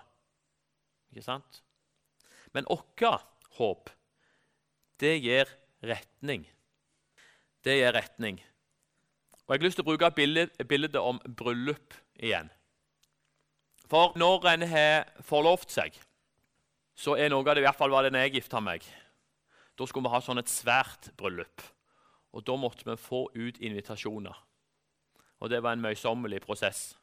Ikke 1.11 1.25
sant? 1.25 1.61
Men 2.53 2.67
vårt 2.67 3.03
håp, 3.57 3.91
det 4.99 5.15
gir 5.23 5.49
retning. 5.87 6.45
Det 7.63 7.77
gir 7.79 7.95
retning. 7.95 8.41
Og 9.47 9.55
Jeg 9.55 9.59
har 9.59 9.65
lyst 9.65 9.79
til 9.79 9.85
å 9.85 9.89
bruke 9.91 10.11
bildet 10.15 10.95
om 10.99 11.19
bryllup 11.25 11.95
igjen. 12.15 12.51
For 13.91 14.13
når 14.15 14.47
en 14.53 14.67
har 14.71 15.09
forlovt 15.27 15.73
seg, 15.73 15.95
så 16.95 17.17
er 17.17 17.31
noe 17.31 17.43
av 17.43 17.55
det 17.55 17.63
i 17.63 17.65
hvert 17.65 17.79
fall 17.79 17.91
var 17.91 18.05
det 18.05 18.13
når 18.13 18.27
jeg 18.27 18.37
gifta 18.37 18.61
meg. 18.63 18.85
Da 19.75 19.87
skulle 19.87 20.07
vi 20.07 20.13
ha 20.13 20.21
sånn 20.23 20.39
et 20.39 20.51
svært 20.51 21.09
bryllup. 21.19 21.63
Og 22.31 22.45
da 22.47 22.55
måtte 22.55 22.87
vi 22.87 22.95
få 22.97 23.25
ut 23.35 23.59
invitasjoner. 23.59 24.37
Og 25.41 25.49
det 25.49 25.63
var 25.63 25.75
en 25.75 25.83
møysommelig 25.83 26.41
prosess. 26.45 26.93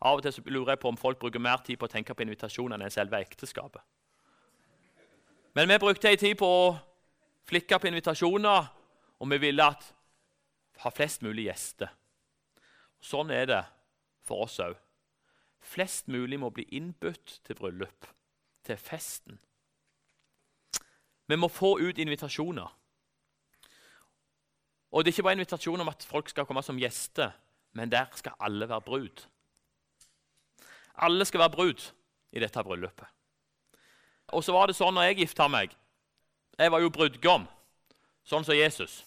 Av 0.00 0.18
og 0.18 0.24
til 0.24 0.32
så 0.32 0.42
lurer 0.46 0.74
jeg 0.74 0.82
på 0.82 0.88
om 0.88 0.98
folk 1.00 1.18
bruker 1.20 1.42
mer 1.42 1.60
tid 1.64 1.78
på 1.78 1.86
å 1.88 1.92
tenke 1.92 2.14
på 2.16 2.24
invitasjonene 2.24 2.86
enn 2.86 2.92
selve 2.92 3.20
ekteskapet. 3.20 3.82
Men 5.54 5.68
vi 5.68 5.80
brukte 5.82 6.08
ei 6.08 6.18
tid 6.20 6.38
på 6.40 6.46
å 6.46 6.76
flikke 7.48 7.78
på 7.78 7.90
invitasjoner, 7.90 8.68
og 9.20 9.30
vi 9.32 9.38
ville 9.42 9.66
at, 9.66 9.82
ha 10.80 10.92
flest 10.94 11.24
mulig 11.26 11.48
gjester. 11.50 11.90
Sånn 13.04 13.32
er 13.34 13.48
det 13.50 13.60
for 14.24 14.46
oss 14.46 14.56
òg. 14.62 14.78
Flest 15.60 16.08
mulig 16.08 16.38
må 16.40 16.48
bli 16.54 16.64
innbudt 16.72 17.40
til 17.44 17.58
bryllup, 17.58 18.06
til 18.64 18.80
festen. 18.80 19.40
Vi 21.28 21.36
må 21.36 21.50
få 21.52 21.76
ut 21.82 21.98
invitasjoner. 22.00 22.72
Og 24.90 25.04
det 25.04 25.10
er 25.10 25.14
ikke 25.14 25.22
bare 25.22 25.38
invitasjon 25.38 25.80
om 25.80 25.88
at 25.88 26.06
folk 26.08 26.28
skal 26.28 26.46
komme 26.46 26.62
som 26.66 26.78
gjester, 26.78 27.30
men 27.72 27.92
der 27.92 28.10
skal 28.18 28.32
alle 28.40 28.68
være 28.68 28.80
brud. 28.80 29.26
Alle 30.96 31.24
skal 31.24 31.40
være 31.40 31.50
brud 31.50 31.92
i 32.32 32.40
dette 32.40 32.64
bryllupet. 32.64 33.06
Og 34.28 34.44
så 34.44 34.52
var 34.52 34.66
det 34.66 34.76
sånn 34.78 34.94
når 34.94 35.10
jeg 35.10 35.22
gifta 35.24 35.48
meg 35.50 35.72
Jeg 36.58 36.70
var 36.70 36.82
jo 36.82 36.90
brudgom, 36.92 37.46
sånn 38.28 38.44
som 38.44 38.54
Jesus. 38.54 39.00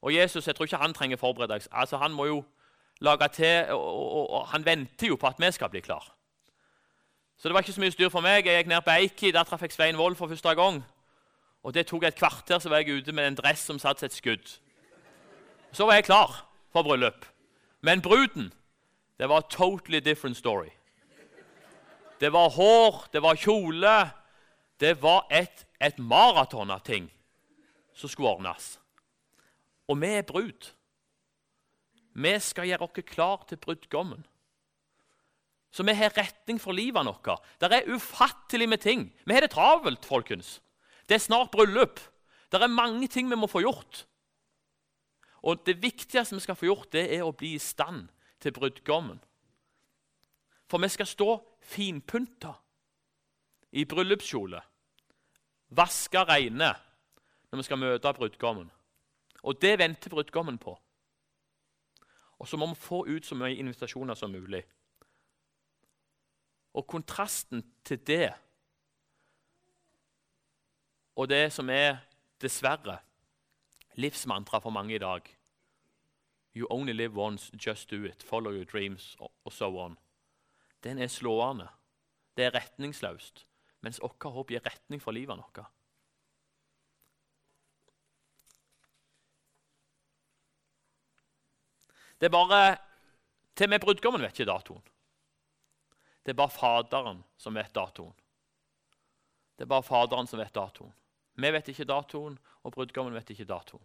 Og 0.00 0.14
Jesus 0.14 0.46
jeg 0.46 0.56
tror 0.56 0.66
ikke 0.66 0.80
han 0.80 0.94
trenger 0.96 1.20
forberedelse. 1.20 1.68
Altså, 1.72 1.98
han 2.00 2.14
må 2.16 2.24
jo 2.24 2.38
lage 3.04 3.28
til, 3.28 3.72
og, 3.74 3.82
og, 3.84 4.30
og, 4.30 4.46
han 4.48 4.64
venter 4.64 5.10
jo 5.10 5.18
på 5.20 5.28
at 5.28 5.36
vi 5.38 5.50
skal 5.52 5.68
bli 5.68 5.82
klar. 5.84 6.06
Så 7.36 7.48
det 7.48 7.54
var 7.54 7.60
ikke 7.60 7.72
så 7.72 7.80
mye 7.80 7.92
styr 7.92 8.08
for 8.08 8.24
meg. 8.24 8.46
Jeg 8.46 8.64
gikk 8.64 8.72
ned 8.72 8.80
på 8.84 8.96
Eiki. 8.96 9.32
Der 9.32 9.44
traff 9.44 9.62
jeg 9.62 9.72
Svein 9.72 9.96
Wold 9.96 10.16
for 10.16 10.28
første 10.28 10.54
gang. 10.56 10.80
Og 11.62 11.74
det 11.74 11.86
tok 11.86 12.04
et 12.08 12.16
kvarter, 12.16 12.58
så 12.58 12.68
var 12.68 12.80
jeg 12.80 13.00
ute 13.00 13.12
med 13.12 13.28
en 13.28 13.36
dress 13.36 13.66
som 13.68 13.78
satt 13.78 14.00
som 14.00 14.08
et 14.08 14.16
skudd. 14.16 14.56
Så 15.72 15.86
var 15.86 15.98
jeg 15.98 16.04
klar 16.04 16.34
for 16.72 16.82
bryllup. 16.82 17.26
Men 17.80 18.02
bruden 18.02 18.52
det 19.20 19.28
var 19.28 19.38
a 19.38 19.48
totally 19.50 20.00
different 20.00 20.36
story. 20.36 20.70
Det 22.20 22.32
var 22.32 22.50
hår, 22.50 23.04
det 23.12 23.22
var 23.22 23.36
kjole. 23.36 24.10
Det 24.80 25.02
var 25.02 25.26
et, 25.30 25.66
et 25.80 25.98
maraton 25.98 26.70
av 26.70 26.80
ting 26.84 27.10
som 27.92 28.08
skulle 28.08 28.30
ordnes. 28.32 28.78
Og 29.88 30.00
vi 30.00 30.12
er 30.16 30.24
brud. 30.24 30.70
Vi 32.16 32.32
skal 32.40 32.68
gjøre 32.68 32.88
oss 32.88 33.04
klar 33.06 33.44
til 33.48 33.60
brudgommen. 33.60 34.24
Så 35.70 35.84
vi 35.86 35.94
har 35.94 36.16
retning 36.16 36.58
for 36.60 36.72
livet 36.72 37.06
vårt. 37.06 37.44
Det 37.60 37.70
er 37.70 37.92
ufattelig 37.92 38.68
med 38.68 38.80
ting. 38.80 39.12
Vi 39.24 39.34
har 39.34 39.44
det 39.44 39.52
travelt, 39.52 40.04
folkens. 40.04 40.60
Det 41.06 41.14
er 41.14 41.22
snart 41.22 41.52
bryllup. 41.52 42.00
Det 42.50 42.62
er 42.62 42.72
mange 42.72 43.06
ting 43.08 43.30
vi 43.30 43.38
må 43.38 43.46
få 43.46 43.62
gjort. 43.62 44.06
Og 45.42 45.62
det 45.66 45.78
viktigste 45.82 46.36
vi 46.36 46.44
skal 46.44 46.58
få 46.58 46.68
gjort, 46.68 46.92
det 46.92 47.06
er 47.16 47.24
å 47.24 47.32
bli 47.32 47.54
i 47.56 47.62
stand 47.62 48.08
til 48.40 48.52
brudgommen. 48.52 49.20
For 50.70 50.78
vi 50.82 50.90
skal 50.92 51.08
stå 51.08 51.30
finpynta 51.72 52.52
i 53.72 53.84
bryllupskjole, 53.88 54.60
vaske 55.76 56.22
reine 56.28 56.70
når 57.50 57.62
vi 57.62 57.66
skal 57.66 57.80
møte 57.80 58.12
brudgommen. 58.14 58.68
Og 59.42 59.56
det 59.62 59.78
venter 59.80 60.12
brudgommen 60.12 60.58
på. 60.60 60.76
Og 62.40 62.48
så 62.48 62.56
må 62.56 62.68
vi 62.70 62.80
få 62.80 63.02
ut 63.08 63.26
så 63.26 63.36
mye 63.36 63.56
invitasjoner 63.60 64.16
som 64.16 64.32
mulig. 64.32 64.62
Og 66.76 66.86
kontrasten 66.86 67.64
til 67.84 67.98
det 68.06 68.30
og 71.20 71.28
det 71.28 71.50
som 71.52 71.68
er, 71.68 71.98
dessverre, 72.40 72.96
livsmantra 73.94 74.58
for 74.58 74.70
mange 74.70 74.94
i 74.94 74.98
dag. 74.98 75.22
You 76.56 76.66
only 76.70 76.92
live 76.92 77.16
once, 77.16 77.52
just 77.66 77.90
do 77.90 78.04
it. 78.04 78.22
Follow 78.22 78.52
your 78.52 78.64
dreams, 78.64 79.16
og 79.44 79.52
so 79.52 79.78
on. 79.78 79.98
Den 80.84 80.98
er 80.98 81.06
slående. 81.06 81.68
Det 82.36 82.44
er 82.44 82.54
retningsløst. 82.54 83.46
Mens 83.80 84.00
vårt 84.02 84.32
håp 84.32 84.50
gir 84.50 84.64
retning 84.66 85.02
for 85.02 85.12
livet 85.12 85.38
vårt. 85.38 85.64
Det 92.20 92.26
er 92.28 92.32
bare 92.36 92.76
Til 93.56 93.66
og 93.66 93.70
med 93.70 93.80
brudgommen 93.80 94.22
vet 94.22 94.38
ikke 94.38 94.48
datoen. 94.48 94.82
Det 96.24 96.32
er 96.32 96.36
bare 96.36 96.52
Faderen 96.52 97.24
som 97.36 97.54
vet 97.54 97.74
datoen. 97.74 98.14
Det 99.56 99.64
er 99.66 99.68
bare 99.68 99.84
Faderen 99.84 100.26
som 100.26 100.40
vet 100.40 100.54
datoen. 100.54 100.92
Vi 101.40 101.52
vet 101.52 101.68
ikke 101.72 101.88
datoen, 101.88 102.38
og 102.62 102.72
brudgommen 102.74 103.14
vet 103.14 103.30
ikke 103.32 103.48
datoen. 103.48 103.84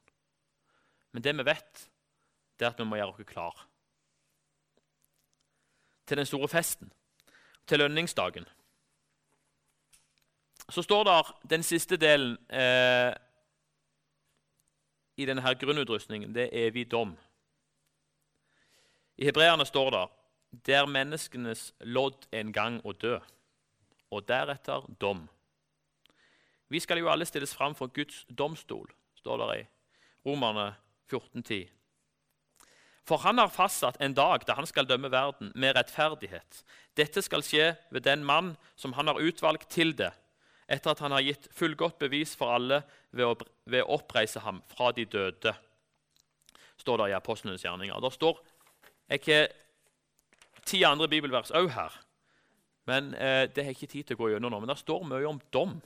Men 1.12 1.24
det 1.24 1.36
vi 1.38 1.46
vet, 1.48 1.86
det 2.60 2.66
er 2.66 2.74
at 2.74 2.80
vi 2.80 2.88
må 2.88 3.00
gjøre 3.00 3.14
oss 3.14 3.30
klar. 3.30 3.68
til 6.06 6.18
den 6.18 6.26
store 6.26 6.48
festen, 6.48 6.92
til 7.68 7.80
lønningsdagen. 7.80 8.46
Så 10.70 10.82
står 10.82 11.04
der 11.04 11.40
den 11.50 11.64
siste 11.64 11.98
delen 11.98 12.38
eh, 12.50 13.14
i 15.18 15.26
denne 15.26 15.42
her 15.42 15.54
grunnutrustningen. 15.54 16.36
Det 16.36 16.44
er 16.44 16.68
evig 16.68 16.92
dom. 16.92 17.18
I 19.18 19.26
hebreerne 19.26 19.66
står 19.66 19.90
det 19.90 20.06
det 20.66 20.76
er 20.76 20.86
menneskenes 20.86 21.74
lodd 21.80 22.28
en 22.32 22.54
gang 22.54 22.78
å 22.86 22.94
dø, 22.94 23.18
og 24.12 24.28
deretter 24.28 24.86
dom. 25.02 25.26
Vi 26.76 26.82
skal 26.84 27.00
jo 27.00 27.08
alle 27.08 27.24
stilles 27.24 27.54
fram 27.56 27.72
for 27.78 27.88
Guds 27.96 28.26
domstol, 28.28 28.90
står 29.16 29.40
det 29.40 29.48
i 29.62 29.64
Romerne 30.28 30.74
1410. 31.08 31.70
For 33.08 33.22
han 33.24 33.40
har 33.40 33.54
fastsatt 33.54 34.02
en 34.04 34.16
dag 34.18 34.44
da 34.44 34.58
han 34.58 34.68
skal 34.68 34.88
dømme 34.90 35.12
verden 35.14 35.54
med 35.56 35.78
rettferdighet. 35.78 36.66
Dette 37.00 37.24
skal 37.24 37.46
skje 37.46 37.70
ved 37.96 38.04
den 38.04 38.26
mann 38.28 38.56
som 38.76 38.98
han 38.98 39.08
har 39.08 39.22
utvalgt 39.24 39.70
til 39.72 39.96
det, 39.96 40.12
etter 40.68 40.92
at 40.92 41.06
han 41.06 41.16
har 41.16 41.24
gitt 41.24 41.48
fullgodt 41.56 42.00
bevis 42.02 42.36
for 42.36 42.58
alle 42.58 42.82
ved 43.16 43.30
å, 43.30 43.38
ved 43.72 43.86
å 43.86 43.96
oppreise 44.02 44.44
ham 44.44 44.60
fra 44.74 44.92
de 44.98 45.08
døde, 45.08 45.56
står 46.82 47.06
det 47.06 47.12
i 47.14 47.18
Apostlenes 47.22 47.64
gjerninger. 47.64 48.04
Det 48.04 48.16
står 48.18 48.42
ikke 49.16 49.42
ti 50.68 50.84
andre 50.84 51.08
bibelvers 51.08 51.56
òg 51.56 51.72
her, 51.72 52.02
men 52.90 53.14
eh, 53.16 53.46
det 53.48 53.64
har 53.64 53.72
jeg 53.72 53.80
ikke 53.80 53.94
tid 53.94 54.10
til 54.10 54.18
å 54.18 54.26
gå 54.26 54.34
gjennom 54.34 54.52
nå. 54.52 54.66
Men 54.66 54.74
det 54.74 54.82
står 54.82 55.06
mye 55.08 55.30
om 55.30 55.40
dom 55.56 55.78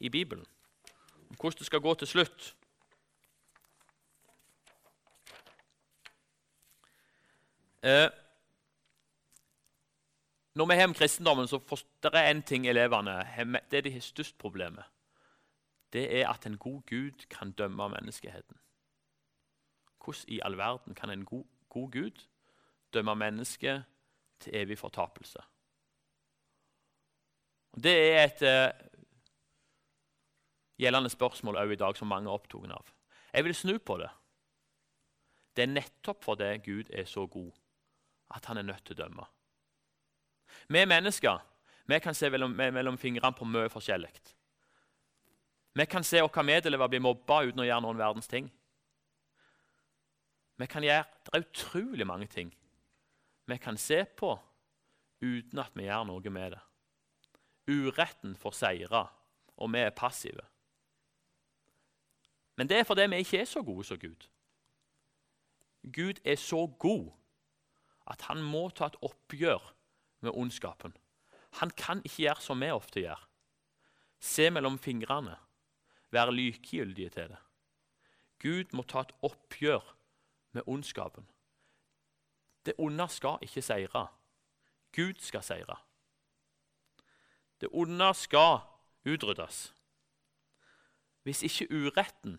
i 0.00 0.08
Bibelen, 0.08 0.46
om 1.30 1.36
hvordan 1.40 1.58
det 1.58 1.66
skal 1.66 1.80
gå 1.80 1.94
til 1.94 2.06
slutt. 2.06 2.54
Eh, 7.82 8.10
når 10.54 10.66
vi 10.66 10.74
har 10.74 10.84
om 10.84 10.94
kristendommen, 10.94 11.48
så 11.48 11.58
det 12.02 12.14
jeg 12.14 12.36
én 12.36 12.42
ting 12.42 12.66
elevene 12.66 13.22
det 13.70 13.78
er 13.78 13.80
de 13.80 13.92
har 13.92 14.00
størst 14.00 14.38
problemet. 14.38 14.84
Det 15.92 16.20
er 16.20 16.28
at 16.28 16.46
en 16.46 16.58
god 16.58 16.82
Gud 16.82 17.26
kan 17.30 17.52
dømme 17.52 17.88
menneskeheten. 17.88 18.56
Hvordan 20.04 20.24
i 20.28 20.40
all 20.44 20.56
verden 20.56 20.94
kan 20.94 21.10
en 21.10 21.24
god, 21.24 21.44
god 21.68 21.90
Gud 21.90 22.26
dømme 22.94 23.14
mennesket 23.14 23.84
til 24.40 24.56
evig 24.56 24.78
fortapelse? 24.78 25.38
Det 27.82 28.12
er 28.12 28.24
et 28.24 28.42
uh, 28.42 28.87
gjeldende 30.78 31.10
spørsmål 31.12 31.58
også 31.60 31.74
i 31.74 31.80
dag 31.82 31.98
som 31.98 32.10
mange 32.10 32.30
er 32.30 32.38
opptatt 32.38 32.72
av. 32.74 32.92
Jeg 33.32 33.44
vil 33.44 33.54
snu 33.54 33.78
på 33.78 33.98
det. 34.00 34.10
Det 35.56 35.64
er 35.64 35.74
nettopp 35.74 36.24
fordi 36.24 36.52
Gud 36.64 36.92
er 36.94 37.08
så 37.08 37.26
god 37.26 37.50
at 38.34 38.46
han 38.46 38.60
er 38.60 38.68
nødt 38.68 38.84
til 38.86 38.96
å 38.96 39.02
dømme. 39.02 39.24
Vi 40.68 40.84
mennesker 40.84 41.40
vi 41.88 42.00
kan 42.04 42.14
se 42.14 42.28
mellom, 42.30 42.52
mellom 42.52 42.98
fingrene 43.00 43.32
på 43.32 43.46
mye 43.48 43.70
forskjellig. 43.72 44.10
Vi 45.72 45.86
kan 45.86 46.04
se 46.04 46.20
våre 46.20 46.44
medelever 46.44 46.90
bli 46.92 47.00
mobba 47.00 47.40
uten 47.48 47.62
å 47.62 47.66
gjøre 47.66 47.84
noen 47.84 48.00
verdens 48.00 48.28
ting. 48.28 48.50
Vi 50.58 50.66
kan 50.66 50.84
gjøre, 50.84 51.04
Det 51.24 51.34
er 51.34 51.44
utrolig 51.46 52.06
mange 52.06 52.26
ting 52.26 52.52
vi 53.48 53.58
kan 53.58 53.76
se 53.80 54.02
på 54.04 54.34
uten 55.24 55.60
at 55.62 55.72
vi 55.72 55.86
gjør 55.86 56.04
noe 56.04 56.30
med 56.30 56.52
det. 56.52 56.60
Uretten 57.68 58.34
får 58.36 58.54
seire, 58.56 59.06
og 59.56 59.72
vi 59.72 59.80
er 59.80 59.96
passive. 59.96 60.44
Men 62.58 62.66
det 62.66 62.80
er 62.80 62.86
fordi 62.86 63.06
vi 63.06 63.22
ikke 63.22 63.38
er 63.40 63.46
så 63.46 63.62
gode 63.62 63.84
som 63.86 63.98
Gud. 64.02 64.26
Gud 65.94 66.18
er 66.24 66.34
så 66.34 66.66
god 66.66 67.12
at 68.10 68.24
han 68.26 68.42
må 68.42 68.68
ta 68.74 68.88
et 68.88 68.96
oppgjør 69.04 69.62
med 70.26 70.34
ondskapen. 70.34 70.96
Han 71.60 71.70
kan 71.70 72.02
ikke 72.04 72.24
gjøre 72.24 72.42
som 72.42 72.60
vi 72.60 72.70
ofte 72.74 73.04
gjør. 73.04 73.20
Se 74.18 74.50
mellom 74.50 74.78
fingrene, 74.78 75.36
være 76.10 76.34
likegyldige 76.34 77.10
til 77.14 77.30
det. 77.30 77.38
Gud 78.42 78.74
må 78.74 78.82
ta 78.82 79.04
et 79.06 79.14
oppgjør 79.22 79.94
med 80.52 80.66
ondskapen. 80.66 81.30
Det 82.66 82.74
onde 82.78 83.08
skal 83.08 83.38
ikke 83.42 83.62
seire. 83.62 84.06
Gud 84.92 85.22
skal 85.22 85.42
seire. 85.42 85.76
Det 87.60 87.68
onde 87.72 88.14
skal 88.14 88.58
utryddes. 89.06 89.77
Hvis 91.28 91.42
ikke 91.44 91.68
uretten 91.74 92.38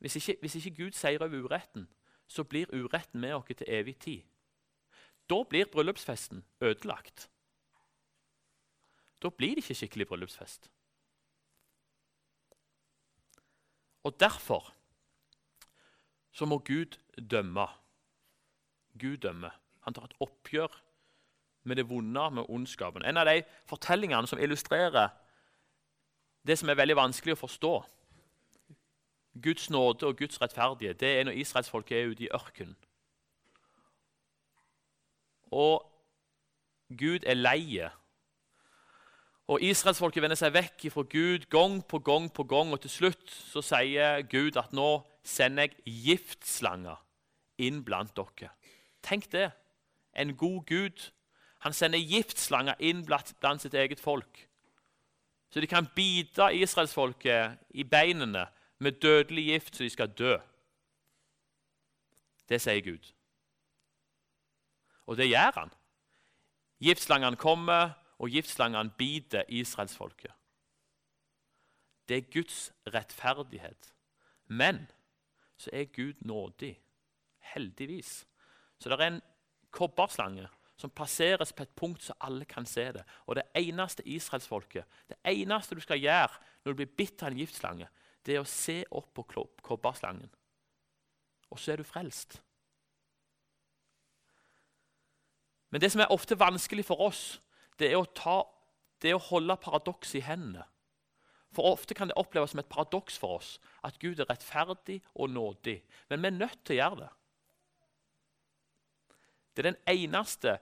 hvis 0.00 0.16
ikke, 0.16 0.36
hvis 0.40 0.54
ikke 0.54 0.84
Gud 0.84 0.92
seirer 0.92 1.24
over 1.24 1.44
uretten, 1.44 1.88
så 2.26 2.44
blir 2.44 2.66
uretten 2.72 3.20
med 3.20 3.32
oss 3.32 3.44
til 3.56 3.66
evig 3.68 3.98
tid. 3.98 4.22
Da 5.30 5.42
blir 5.48 5.68
bryllupsfesten 5.72 6.44
ødelagt. 6.60 7.30
Da 9.22 9.28
blir 9.28 9.48
det 9.48 9.56
ikke 9.56 9.74
skikkelig 9.74 10.06
bryllupsfest. 10.06 10.70
Og 14.04 14.20
derfor 14.20 14.74
så 16.32 16.44
må 16.44 16.58
Gud 16.58 16.96
dømme. 17.30 17.66
Gud 18.98 19.16
dømmer. 19.16 19.60
Han 19.80 19.94
tar 19.94 20.04
et 20.04 20.16
oppgjør 20.20 20.82
med 21.62 21.76
det 21.76 21.88
vonde, 21.88 22.30
med 22.30 22.48
ondskapen. 22.48 23.04
En 23.04 23.16
av 23.16 23.26
de 23.26 23.42
fortellingene 23.66 24.26
som 24.26 24.38
illustrerer 24.38 25.08
det 26.46 26.58
som 26.58 26.68
er 26.68 26.78
veldig 26.78 26.96
vanskelig 26.96 27.36
å 27.36 27.42
forstå, 27.42 27.74
Guds 29.42 29.70
nåde 29.70 30.06
og 30.06 30.18
Guds 30.18 30.40
rettferdige, 30.42 30.94
det 30.98 31.10
er 31.18 31.24
når 31.28 31.38
israelsfolket 31.42 31.98
er 31.98 32.10
ute 32.10 32.26
i 32.26 32.32
ørkenen. 32.34 32.76
Og 35.50 35.86
Gud 36.98 37.26
er 37.26 37.38
leie 37.38 37.90
og 39.50 39.62
Israelsfolket 39.66 40.22
vender 40.22 40.38
seg 40.38 40.52
vekk 40.54 40.84
fra 40.94 41.02
Gud 41.10 41.48
gang 41.50 41.80
på 41.82 41.98
gang 42.06 42.28
på 42.30 42.44
gang. 42.46 42.70
Og 42.70 42.78
til 42.84 42.92
slutt 42.92 43.32
så 43.34 43.62
sier 43.66 44.22
Gud 44.30 44.58
at 44.60 44.70
nå 44.76 45.00
sender 45.26 45.66
jeg 45.66 45.96
giftslanger 46.04 47.00
inn 47.58 47.80
blant 47.84 48.14
dere. 48.14 48.52
Tenk 49.02 49.26
det. 49.32 49.48
En 50.14 50.36
god 50.38 50.62
Gud. 50.70 51.10
Han 51.66 51.74
sender 51.74 51.98
giftslanger 51.98 52.78
inn 52.78 53.02
blant, 53.06 53.34
blant 53.42 53.62
sitt 53.62 53.74
eget 53.74 54.00
folk. 54.00 54.46
Så 55.50 55.60
de 55.60 55.66
kan 55.66 55.88
bite 55.94 56.46
israelsfolket 56.54 57.58
i 57.70 57.84
beinene 57.84 58.46
med 58.78 59.00
dødelig 59.02 59.44
gift, 59.44 59.76
så 59.76 59.84
de 59.84 59.90
skal 59.90 60.12
dø. 60.18 60.36
Det 62.48 62.60
sier 62.62 62.82
Gud. 62.82 63.12
Og 65.06 65.16
det 65.18 65.28
gjør 65.28 65.58
han. 65.58 65.72
Giftslangene 66.80 67.36
kommer, 67.36 67.96
og 68.18 68.30
giftslangene 68.30 68.92
biter 68.98 69.44
israelsfolket. 69.48 70.32
Det 72.08 72.16
er 72.16 72.32
Guds 72.32 72.72
rettferdighet. 72.94 73.94
Men 74.46 74.86
så 75.56 75.70
er 75.72 75.84
Gud 75.84 76.14
nådig. 76.20 76.80
Heldigvis. 77.54 78.26
Så 78.78 78.88
det 78.88 79.00
er 79.00 79.06
en 79.06 79.22
kobberslange 79.70 80.48
som 80.80 80.92
plasseres 80.92 81.52
på 81.52 81.64
et 81.64 81.74
punkt 81.76 82.02
så 82.04 82.16
alle 82.24 82.46
kan 82.48 82.66
se 82.66 82.86
det. 82.96 83.04
Og 83.28 83.36
det 83.36 83.46
eneste 83.58 84.04
israelsfolket, 84.08 84.86
det 85.08 85.18
eneste 85.28 85.76
du 85.76 85.82
skal 85.84 86.00
gjøre 86.00 86.32
når 86.64 86.72
du 86.72 86.78
blir 86.80 86.94
bitt 86.96 87.22
av 87.22 87.30
en 87.30 87.40
giftslange, 87.40 87.88
det 88.24 88.36
er 88.36 88.42
å 88.42 88.48
se 88.48 88.82
opp 88.90 89.12
på 89.16 89.26
kobberslangen. 89.64 90.30
Og 91.50 91.60
så 91.60 91.74
er 91.74 91.80
du 91.80 91.86
frelst. 91.88 92.38
Men 95.70 95.82
det 95.82 95.92
som 95.92 96.02
er 96.02 96.12
ofte 96.12 96.38
vanskelig 96.38 96.84
for 96.88 97.02
oss, 97.06 97.38
det 97.78 97.92
er 97.92 98.00
å, 98.00 98.08
ta, 98.16 98.42
det 99.02 99.12
er 99.12 99.18
å 99.18 99.28
holde 99.30 99.56
paradokset 99.62 100.20
i 100.20 100.26
hendene. 100.26 100.66
For 101.50 101.66
Ofte 101.66 101.96
kan 101.98 102.06
det 102.06 102.18
oppleves 102.18 102.52
som 102.52 102.60
et 102.62 102.70
paradoks 102.70 103.16
for 103.18 103.40
oss 103.40 103.56
at 103.86 103.96
Gud 103.98 104.20
er 104.22 104.28
rettferdig 104.30 105.00
og 105.18 105.32
nådig. 105.34 105.80
Men 106.10 106.22
vi 106.22 106.28
er 106.28 106.36
nødt 106.36 106.60
til 106.62 106.76
å 106.76 106.78
gjøre 106.78 106.98
det. 107.00 107.08
Det 109.50 109.64
er 109.64 109.68
den 109.72 109.80
eneste 109.90 110.58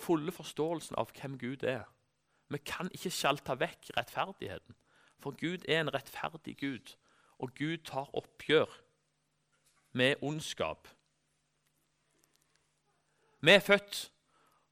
fulle 0.00 0.32
forståelsen 0.32 0.98
av 0.98 1.12
hvem 1.14 1.38
Gud 1.38 1.62
er. 1.62 1.84
Vi 2.48 2.58
kan 2.58 2.90
ikke 2.94 3.12
sjalte 3.14 3.58
vekk 3.60 3.92
rettferdigheten. 3.96 4.76
For 5.20 5.36
Gud 5.36 5.66
er 5.68 5.80
en 5.80 5.92
rettferdig 5.94 6.56
Gud, 6.58 6.96
og 7.38 7.52
Gud 7.54 7.84
tar 7.84 8.08
oppgjør 8.16 8.72
med 9.92 10.22
ondskap. 10.22 10.88
Vi 13.40 13.52
er 13.52 13.60
født 13.60 14.10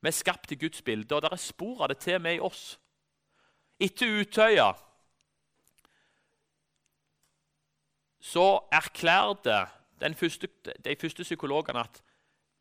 vi 0.00 0.08
er 0.08 0.14
skapt 0.14 0.52
i 0.52 0.58
Guds 0.58 0.82
bilde, 0.82 1.14
og 1.14 1.22
det 1.22 1.32
er 1.32 1.40
spor 1.42 1.82
av 1.82 1.88
det 1.90 1.98
til 1.98 2.20
med 2.22 2.38
i 2.38 2.42
oss. 2.42 2.78
Etter 3.80 4.20
Utøya 4.20 4.72
så 8.20 8.46
erklærte 8.74 9.58
de 9.98 10.14
første 11.00 11.22
psykologene 11.22 11.82
at 11.82 12.02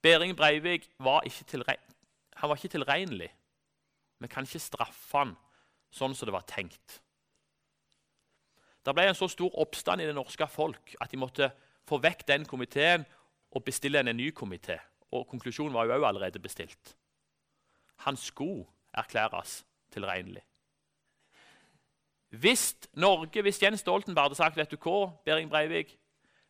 Behring 0.02 0.38
Breivik 0.38 0.90
var 1.00 1.22
ikke, 1.22 1.78
han 2.38 2.50
var 2.50 2.60
ikke 2.60 2.76
tilregnelig. 2.76 3.30
Vi 4.20 4.30
kan 4.32 4.46
ikke 4.46 4.62
straffe 4.62 5.18
han 5.18 5.36
sånn 5.94 6.16
som 6.18 6.30
det 6.30 6.36
var 6.36 6.46
tenkt. 6.50 7.00
Det 8.86 8.94
ble 8.96 9.08
en 9.10 9.18
så 9.18 9.28
stor 9.28 9.56
oppstand 9.60 10.02
i 10.02 10.08
det 10.08 10.16
norske 10.16 10.48
folk 10.48 10.94
at 11.02 11.12
de 11.12 11.20
måtte 11.20 11.50
få 11.88 12.00
vekk 12.04 12.24
den 12.28 12.46
komiteen 12.48 13.06
og 13.56 13.66
bestille 13.68 14.00
en 14.00 14.16
ny 14.16 14.32
komité 14.36 14.80
Og 15.12 15.28
konklusjonen 15.28 15.74
var 15.74 15.86
jo 15.86 15.94
også 15.94 16.06
allerede 16.06 16.40
bestilt. 16.40 16.98
Han 18.04 18.18
skulle 18.18 18.66
erklæres 18.94 19.66
tilregnelig. 19.92 20.44
Hvis 22.30 22.76
Norge, 22.94 23.42
hvis 23.42 23.62
Jens 23.62 23.80
Stoltenberg 23.80 24.24
hadde 24.24 24.36
sagt 24.36 24.58
vet 24.58 24.72
du 24.72 24.76
hva, 24.76 25.14
Behring 25.26 25.50
Breivik, 25.50 25.98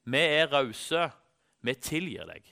vi 0.06 0.18
er 0.18 0.50
rause, 0.50 1.12
vi 1.62 1.74
tilgir 1.74 2.26
deg. 2.26 2.44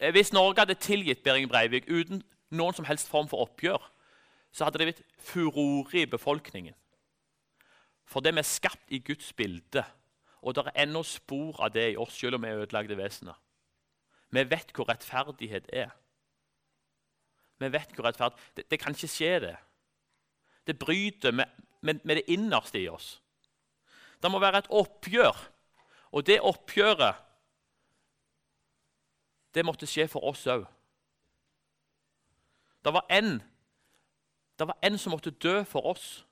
Eh, 0.00 0.10
hvis 0.10 0.32
Norge 0.32 0.60
hadde 0.60 0.74
tilgitt 0.74 1.22
Behring 1.22 1.48
Breivik 1.48 1.86
uten 1.88 2.22
noen 2.54 2.74
som 2.76 2.86
helst 2.86 3.08
form 3.10 3.28
for 3.30 3.46
oppgjør, 3.46 3.82
så 4.52 4.66
hadde 4.66 4.80
det 4.80 4.88
blitt 4.88 5.04
furore 5.20 6.02
i 6.02 6.10
befolkningen. 6.10 6.74
For 8.06 8.22
det 8.22 8.34
vi 8.36 8.42
er 8.42 8.48
skapt 8.48 8.92
i 8.94 9.02
Guds 9.04 9.32
bilde, 9.36 9.82
og 10.42 10.54
det 10.54 10.66
er 10.66 10.84
ennå 10.84 11.02
spor 11.02 11.58
av 11.64 11.72
det 11.74 11.90
i 11.92 11.98
oss, 11.98 12.14
selv 12.14 12.38
om 12.38 12.44
vi 12.44 12.52
er 12.52 12.62
ødelagte 12.62 12.98
vesener. 12.98 13.36
Vi 14.30 14.44
vet 14.50 14.72
hvor 14.74 14.88
rettferdighet 14.88 15.70
er. 15.74 15.90
Vi 17.58 17.70
vet 17.72 17.94
hvor 17.94 18.06
rettferdig 18.06 18.38
det, 18.56 18.66
det 18.70 18.78
kan 18.80 18.94
ikke 18.94 19.10
skje, 19.10 19.32
det. 19.42 19.56
Det 20.66 20.78
bryter 20.78 21.32
med, 21.32 21.50
med, 21.80 22.00
med 22.04 22.20
det 22.20 22.26
innerste 22.30 22.78
i 22.80 22.88
oss. 22.88 23.16
Det 24.22 24.30
må 24.30 24.38
være 24.42 24.64
et 24.64 24.70
oppgjør. 24.70 25.36
Og 26.12 26.26
det 26.26 26.40
oppgjøret 26.40 27.22
det 29.54 29.64
måtte 29.64 29.88
skje 29.88 30.04
for 30.10 30.26
oss 30.28 30.44
òg. 30.52 30.66
Det 32.86 32.92
var 32.94 33.06
en 33.10 33.42
det 34.58 34.66
var 34.66 34.78
en 34.82 34.98
som 34.98 35.10
måtte 35.10 35.30
dø 35.30 35.64
for 35.64 35.86
oss. 35.86 36.26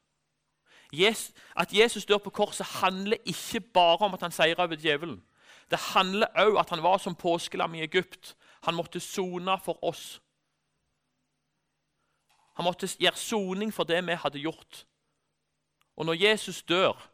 at 1.57 1.73
Jesus 1.73 2.07
dør 2.07 2.19
på 2.19 2.31
korset, 2.31 2.67
handler 2.67 3.17
ikke 3.25 3.61
bare 3.61 4.07
om 4.07 4.15
at 4.15 4.21
han 4.21 4.31
seirer 4.31 4.63
over 4.63 4.77
djevelen. 4.77 5.25
Det 5.71 5.79
handler 5.79 6.27
òg 6.37 6.51
om 6.51 6.57
at 6.57 6.71
han 6.71 6.83
var 6.83 6.99
som 6.99 7.15
påskelam 7.15 7.75
i 7.75 7.83
Egypt. 7.83 8.37
Han 8.63 8.75
måtte 8.75 9.01
sone 9.01 9.59
for 9.65 9.85
oss. 9.85 10.23
Han 12.57 12.65
måtte 12.65 12.89
gjøre 13.01 13.17
soning 13.17 13.75
for 13.75 13.85
det 13.85 14.07
vi 14.07 14.13
hadde 14.13 14.39
gjort. 14.39 14.87
Og 15.97 16.07
når 16.07 16.13
Jesus 16.13 16.63
dør, 16.63 17.11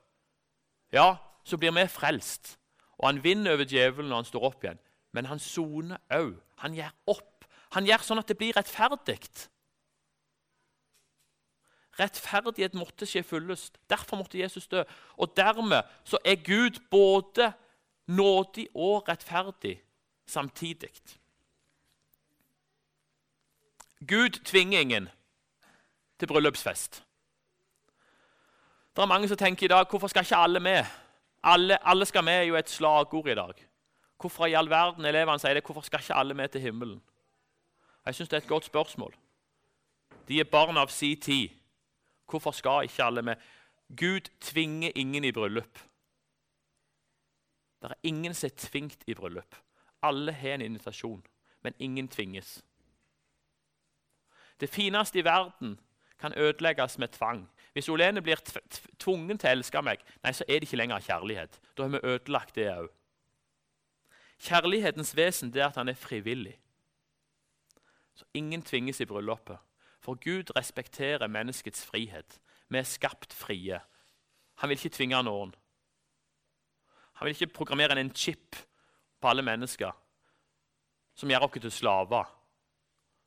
ja, 0.93 1.17
så 1.45 1.57
blir 1.57 1.73
vi 1.73 1.87
frelst. 1.89 2.59
Og 2.99 3.09
han 3.09 3.25
vinner 3.25 3.53
over 3.53 3.65
djevelen 3.65 4.09
når 4.09 4.17
han 4.17 4.25
står 4.25 4.45
opp 4.45 4.65
igjen. 4.65 4.79
Men 5.13 5.27
han 5.27 5.39
soner 5.39 5.97
òg. 6.13 6.35
Han 6.57 6.75
gjør 6.75 6.91
opp. 7.07 7.30
Han 7.77 7.87
gjør 7.87 8.03
sånn 8.03 8.23
at 8.23 8.31
det 8.31 8.39
blir 8.39 8.57
rettferdig. 8.57 9.21
Rettferdighet 12.01 12.75
måtte 12.79 13.07
skje 13.07 13.23
fullest. 13.27 13.79
Derfor 13.91 14.21
måtte 14.21 14.41
Jesus 14.41 14.69
dø. 14.71 14.83
Og 15.21 15.35
dermed 15.37 15.87
så 16.05 16.19
er 16.25 16.41
Gud 16.43 16.81
både 16.91 17.53
nådig 18.11 18.69
og 18.75 19.09
rettferdig 19.09 19.77
samtidig. 20.27 20.91
Gud 24.09 24.41
tvinger 24.45 24.81
ingen 24.81 25.09
til 26.19 26.27
bryllupsfest. 26.27 27.05
Det 28.97 29.03
er 29.03 29.07
mange 29.07 29.29
som 29.29 29.37
tenker 29.37 29.65
i 29.65 29.73
dag 29.73 29.87
hvorfor 29.91 30.09
skal 30.09 30.25
ikke 30.25 30.37
alle 30.37 30.61
med? 30.61 30.85
Alle, 31.43 31.79
alle 31.89 32.07
skal 32.07 32.25
med 32.25 32.41
er 32.41 32.49
jo 32.49 32.57
et 32.57 32.71
slagord 32.71 33.29
i 33.29 33.35
dag. 33.35 33.53
Hvorfor 34.21 34.47
i 34.47 34.57
all 34.59 34.71
verden 34.71 35.05
elevene 35.05 35.39
sier 35.41 35.55
det, 35.57 35.65
hvorfor 35.65 35.85
skal 35.87 36.03
ikke 36.03 36.17
alle 36.17 36.35
med 36.35 36.49
til 36.49 36.61
himmelen? 36.61 37.01
Jeg 38.11 38.15
synes 38.15 38.29
Det 38.29 38.37
er 38.37 38.41
et 38.41 38.49
godt 38.49 38.65
spørsmål. 38.65 39.15
De 40.29 40.41
er 40.41 40.45
barn 40.45 40.77
av 40.77 40.89
si 40.89 41.15
tid. 41.15 41.49
Hvorfor 42.31 42.51
skal 42.51 42.83
ikke 42.83 43.05
alle 43.05 43.23
med? 43.23 43.37
Gud 43.97 44.31
tvinger 44.41 44.91
ingen 44.95 45.25
i 45.25 45.33
bryllup. 45.33 45.79
Det 47.83 47.91
er 47.91 47.95
ingen 48.03 48.35
som 48.35 48.47
er 48.47 48.57
tvingt 48.57 49.05
i 49.07 49.15
bryllup. 49.15 49.55
Alle 50.03 50.33
har 50.33 50.55
en 50.55 50.61
invitasjon, 50.61 51.23
men 51.63 51.75
ingen 51.79 52.09
tvinges. 52.09 52.65
Det 54.61 54.71
fineste 54.71 55.19
i 55.19 55.25
verden 55.25 55.79
kan 56.19 56.35
ødelegges 56.37 56.99
med 56.99 57.09
tvang. 57.09 57.49
Hvis 57.73 57.89
Olene 57.89 58.23
blir 58.23 58.43
tvungen 58.99 59.39
til 59.39 59.49
å 59.49 59.53
elske 59.53 59.83
meg, 59.83 60.03
nei, 60.25 60.33
så 60.33 60.45
er 60.49 60.59
det 60.59 60.67
ikke 60.67 60.83
lenger 60.83 60.99
kjærlighet. 60.99 61.61
Da 61.77 61.83
har 61.83 61.95
vi 61.95 62.03
ødelagt 62.03 62.55
det 62.55 62.67
òg. 62.75 62.91
Kjærlighetens 64.41 65.17
vesen 65.17 65.55
er 65.57 65.69
at 65.69 65.77
han 65.77 65.89
er 65.89 65.95
frivillig. 65.95 66.59
Så 68.15 68.25
Ingen 68.35 68.63
tvinges 68.63 69.01
i 69.01 69.07
bryllupet. 69.09 69.59
For 70.01 70.15
Gud 70.15 70.57
respekterer 70.57 71.29
menneskets 71.29 71.85
frihet. 71.87 72.41
Vi 72.69 72.79
er 72.79 72.89
skapt 72.89 73.33
frie. 73.33 73.81
Han 74.61 74.69
vil 74.69 74.79
ikke 74.79 74.97
tvinge 74.97 75.23
noen. 75.23 75.55
Han 77.21 77.27
vil 77.27 77.37
ikke 77.37 77.55
programmere 77.61 78.01
en 78.01 78.15
chip 78.15 78.57
på 79.21 79.29
alle 79.29 79.45
mennesker 79.45 79.93
som 81.15 81.29
gjør 81.29 81.45
oss 81.45 81.59
til 81.61 81.73
slaver. 81.73 82.29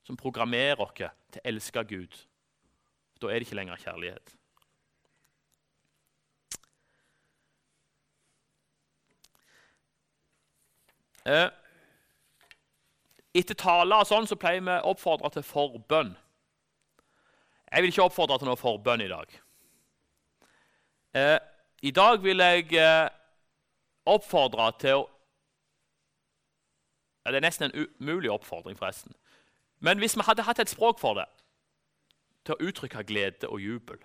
Som 0.03 0.17
programmerer 0.17 0.81
oss 0.81 0.95
til 0.97 1.39
å 1.39 1.47
elske 1.47 1.83
Gud. 1.87 2.15
Da 3.21 3.29
er 3.29 3.39
det 3.39 3.47
ikke 3.47 3.59
lenger 3.59 3.79
kjærlighet. 3.79 4.33
Eh, 11.23 11.49
etter 13.33 13.57
taler 13.57 14.03
og 14.03 14.09
sånn 14.09 14.27
så 14.29 14.37
pleier 14.39 14.61
vi 14.61 14.75
å 14.75 14.93
oppfordre 14.93 15.31
til 15.33 15.45
forbønn. 15.47 16.13
Jeg 17.73 17.81
vil 17.81 17.93
ikke 17.93 18.05
oppfordre 18.05 18.37
til 18.39 18.49
noe 18.51 18.59
forbønn 18.59 19.01
i 19.01 19.09
dag. 19.09 19.39
Eh, 21.17 21.39
I 21.81 21.91
dag 21.91 22.21
vil 22.23 22.39
jeg 22.39 22.73
eh, 22.77 23.09
oppfordre 24.05 24.69
til 24.81 25.01
å 25.01 25.09
ja, 27.23 27.31
Det 27.31 27.39
er 27.39 27.45
nesten 27.45 27.69
en 27.71 27.87
umulig 27.99 28.31
oppfordring, 28.31 28.75
forresten. 28.77 29.13
Men 29.79 29.97
hvis 29.97 30.17
vi 30.17 30.25
hadde 30.27 30.43
hatt 30.43 30.59
et 30.59 30.69
språk 30.69 30.99
for 30.99 31.15
det, 31.15 31.25
til 32.43 32.55
å 32.57 32.67
uttrykke 32.67 33.03
glede 33.07 33.47
og 33.47 33.61
jubel 33.63 34.01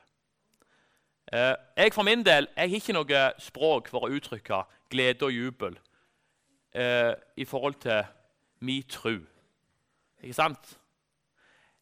eh, 1.32 1.54
Jeg 1.76 1.94
for 1.94 2.06
min 2.06 2.22
del 2.22 2.46
jeg 2.54 2.70
har 2.70 2.76
ikke 2.78 2.94
noe 2.94 3.22
språk 3.42 3.90
for 3.90 4.06
å 4.06 4.12
uttrykke 4.14 4.62
glede 4.90 5.26
og 5.26 5.34
jubel 5.34 5.78
eh, 6.72 7.14
i 7.36 7.44
forhold 7.44 7.80
til 7.82 8.06
min 8.60 8.82
tru. 8.82 9.18
Ikke 10.22 10.34
sant? 10.34 10.78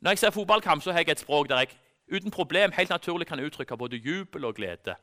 Når 0.01 0.11
jeg 0.11 0.19
ser 0.19 0.31
fotballkamp, 0.31 0.83
så 0.83 0.93
har 0.93 0.99
jeg 0.99 1.11
et 1.11 1.21
språk 1.21 1.49
der 1.49 1.59
jeg 1.59 1.69
uten 2.13 2.31
problem 2.31 2.73
helt 2.73 2.91
naturlig 2.91 3.27
kan 3.27 3.41
uttrykke 3.41 3.77
både 3.77 3.97
jubel 3.97 4.45
og 4.45 4.55
glede. 4.55 4.95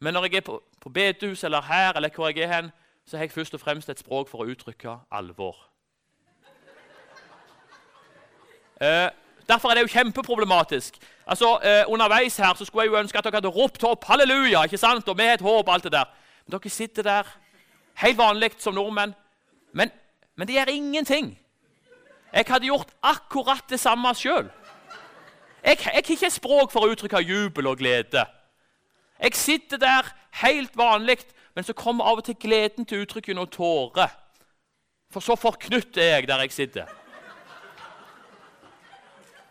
Men 0.00 0.14
når 0.14 0.24
jeg 0.24 0.34
er 0.34 0.40
på, 0.40 0.62
på 0.80 0.88
bedehus 0.88 1.44
eller 1.44 1.60
her, 1.62 1.92
eller 1.92 2.08
hvor 2.14 2.28
jeg 2.28 2.38
er 2.38 2.56
hen, 2.56 2.70
så 3.06 3.16
har 3.16 3.24
jeg 3.24 3.32
først 3.32 3.54
og 3.54 3.60
fremst 3.60 3.90
et 3.90 3.98
språk 3.98 4.28
for 4.28 4.42
å 4.42 4.46
uttrykke 4.50 4.96
alvor. 5.10 5.56
Eh, 8.80 9.10
derfor 9.48 9.70
er 9.70 9.74
det 9.74 9.82
jo 9.82 9.92
kjempeproblematisk. 9.92 10.96
Altså, 11.26 11.58
eh, 11.62 11.84
Underveis 11.86 12.36
her 12.36 12.54
så 12.54 12.64
skulle 12.64 12.82
jeg 12.82 12.90
jo 12.90 12.98
ønske 12.98 13.18
at 13.18 13.24
dere 13.24 13.36
hadde 13.36 13.48
ropt 13.48 13.84
opp 13.84 14.04
'halleluja' 14.04 14.64
ikke 14.64 14.78
sant? 14.78 15.08
og 15.08 15.16
med 15.16 15.34
et 15.34 15.40
håp 15.40 15.68
alt 15.68 15.84
det 15.84 15.92
der. 15.92 16.04
Men 16.46 16.58
dere 16.58 16.70
sitter 16.70 17.02
der 17.02 17.26
Helt 17.94 18.18
vanlig 18.18 18.52
som 18.58 18.74
nordmenn. 18.74 19.14
Men, 19.72 19.90
men 20.36 20.48
det 20.48 20.54
gjør 20.56 20.72
ingenting. 20.72 21.38
Jeg 22.32 22.44
hadde 22.48 22.66
gjort 22.66 22.94
akkurat 23.02 23.64
det 23.70 23.80
samme 23.80 24.14
sjøl. 24.14 24.48
Jeg, 25.64 25.76
har 25.84 26.00
ikke 26.00 26.30
språk 26.30 26.72
for 26.72 26.86
å 26.86 26.94
uttrykke 26.94 27.20
jubel 27.22 27.68
og 27.70 27.78
glede. 27.78 28.24
Jeg 29.22 29.36
sitter 29.38 29.78
der 29.78 30.08
helt 30.42 30.76
vanlig, 30.76 31.18
men 31.54 31.64
så 31.64 31.72
kommer 31.72 32.08
av 32.08 32.22
og 32.22 32.24
til 32.26 32.34
gleden 32.40 32.88
til 32.88 33.04
uttrykk 33.04 33.28
gjennom 33.30 33.50
tårer. 33.52 34.10
For 35.12 35.20
så 35.20 35.36
forknytt 35.36 35.96
er 36.00 36.16
jeg 36.16 36.28
der 36.28 36.42
jeg 36.46 36.52
sitter. 36.52 36.86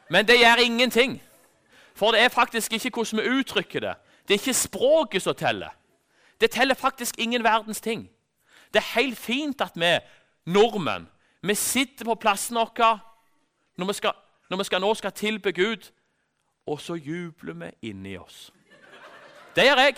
Men 0.10 0.28
det 0.28 0.42
gjør 0.42 0.66
ingenting. 0.66 1.22
For 1.96 2.12
det 2.12 2.26
er 2.26 2.34
faktisk 2.34 2.74
ikke 2.74 2.90
hvordan 2.90 3.22
vi 3.22 3.40
uttrykker 3.40 3.80
det. 3.80 3.94
Det 4.28 4.34
er 4.34 4.42
ikke 4.42 4.54
språket 4.54 5.24
som 5.24 5.36
teller. 5.36 5.70
Det 6.42 6.52
teller 6.52 6.76
faktisk 6.76 7.20
ingen 7.20 7.44
verdens 7.44 7.82
ting. 7.82 8.10
Det 8.74 8.82
er 8.82 9.00
helt 9.00 9.18
fint 9.18 9.62
at 9.62 9.72
vi 9.76 10.00
nordmenn 10.46 11.08
vi 11.42 11.56
sitter 11.56 12.06
på 12.06 12.16
plassen 12.16 12.56
vår 12.56 13.00
når 13.78 14.14
når 14.50 14.58
vi 14.58 14.64
skal 14.64 14.82
nå 14.82 14.94
skal 14.94 15.12
tilbe 15.12 15.52
Gud, 15.52 15.92
og 16.68 16.82
så 16.82 16.94
jubler 16.94 17.54
vi 17.54 17.90
inni 17.90 18.18
oss. 18.18 18.52
Det 19.56 19.64
gjør 19.64 19.80
jeg. 19.80 19.96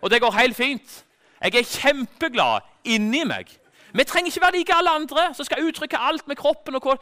Og 0.00 0.10
det 0.10 0.20
går 0.20 0.30
helt 0.30 0.56
fint. 0.56 1.04
Jeg 1.42 1.54
er 1.54 1.62
kjempeglad 1.62 2.60
inni 2.84 3.24
meg. 3.24 3.48
Vi 3.92 4.04
trenger 4.04 4.30
ikke 4.30 4.40
være 4.40 4.56
like 4.58 4.74
alle 4.74 4.90
andre 4.90 5.34
som 5.34 5.44
skal 5.44 5.64
uttrykke 5.64 5.98
alt 5.98 6.28
med 6.28 6.36
kroppen. 6.36 6.74
og 6.74 6.98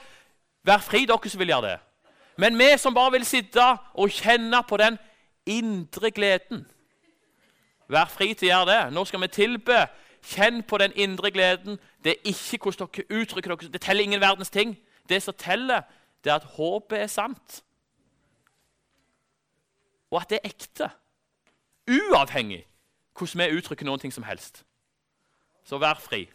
Vær 0.65 0.79
fri, 0.79 1.05
dere 1.05 1.29
som 1.29 1.41
vil 1.41 1.49
gjøre 1.49 1.69
det. 1.69 1.79
Men 2.39 2.59
vi 2.59 2.79
som 2.79 2.95
bare 2.95 3.13
vil 3.13 3.27
sitte 3.27 3.67
og 3.95 4.11
kjenne 4.11 4.63
på 4.69 4.77
den 4.77 4.99
indre 5.47 6.11
gleden 6.11 6.67
Vær 7.89 8.09
fri 8.09 8.33
til 8.35 8.49
å 8.49 8.53
gjøre 8.53 8.71
det. 8.71 8.95
Nå 8.95 9.05
skal 9.05 9.21
vi 9.21 9.29
tilbe 9.29 9.87
Kjenn 10.25 10.63
på 10.63 10.79
den 10.79 10.93
indre 10.97 11.31
gleden. 11.31 11.79
Det 12.05 12.13
er 12.13 12.31
ikke 12.31 12.59
hvordan 12.63 12.89
dere 12.97 13.21
uttrykker 13.21 13.55
dere. 13.55 13.73
Det 13.73 13.81
teller 13.81 14.03
ingen 14.03 14.21
verdens 14.21 14.51
ting. 14.51 14.79
Det 15.09 15.23
som 15.23 15.35
teller, 15.39 15.83
det 16.25 16.31
er 16.31 16.37
at 16.37 16.45
håpet 16.57 16.99
er 17.03 17.07
sant. 17.07 17.65
Og 20.11 20.21
at 20.21 20.31
det 20.31 20.39
er 20.43 20.49
ekte. 20.49 20.91
Uavhengig 21.91 22.65
hvordan 23.19 23.51
vi 23.53 23.59
uttrykker 23.59 23.97
ting 23.97 24.13
som 24.13 24.25
helst. 24.25 24.65
Så 25.65 25.79
vær 25.79 25.95
fri. 25.95 26.29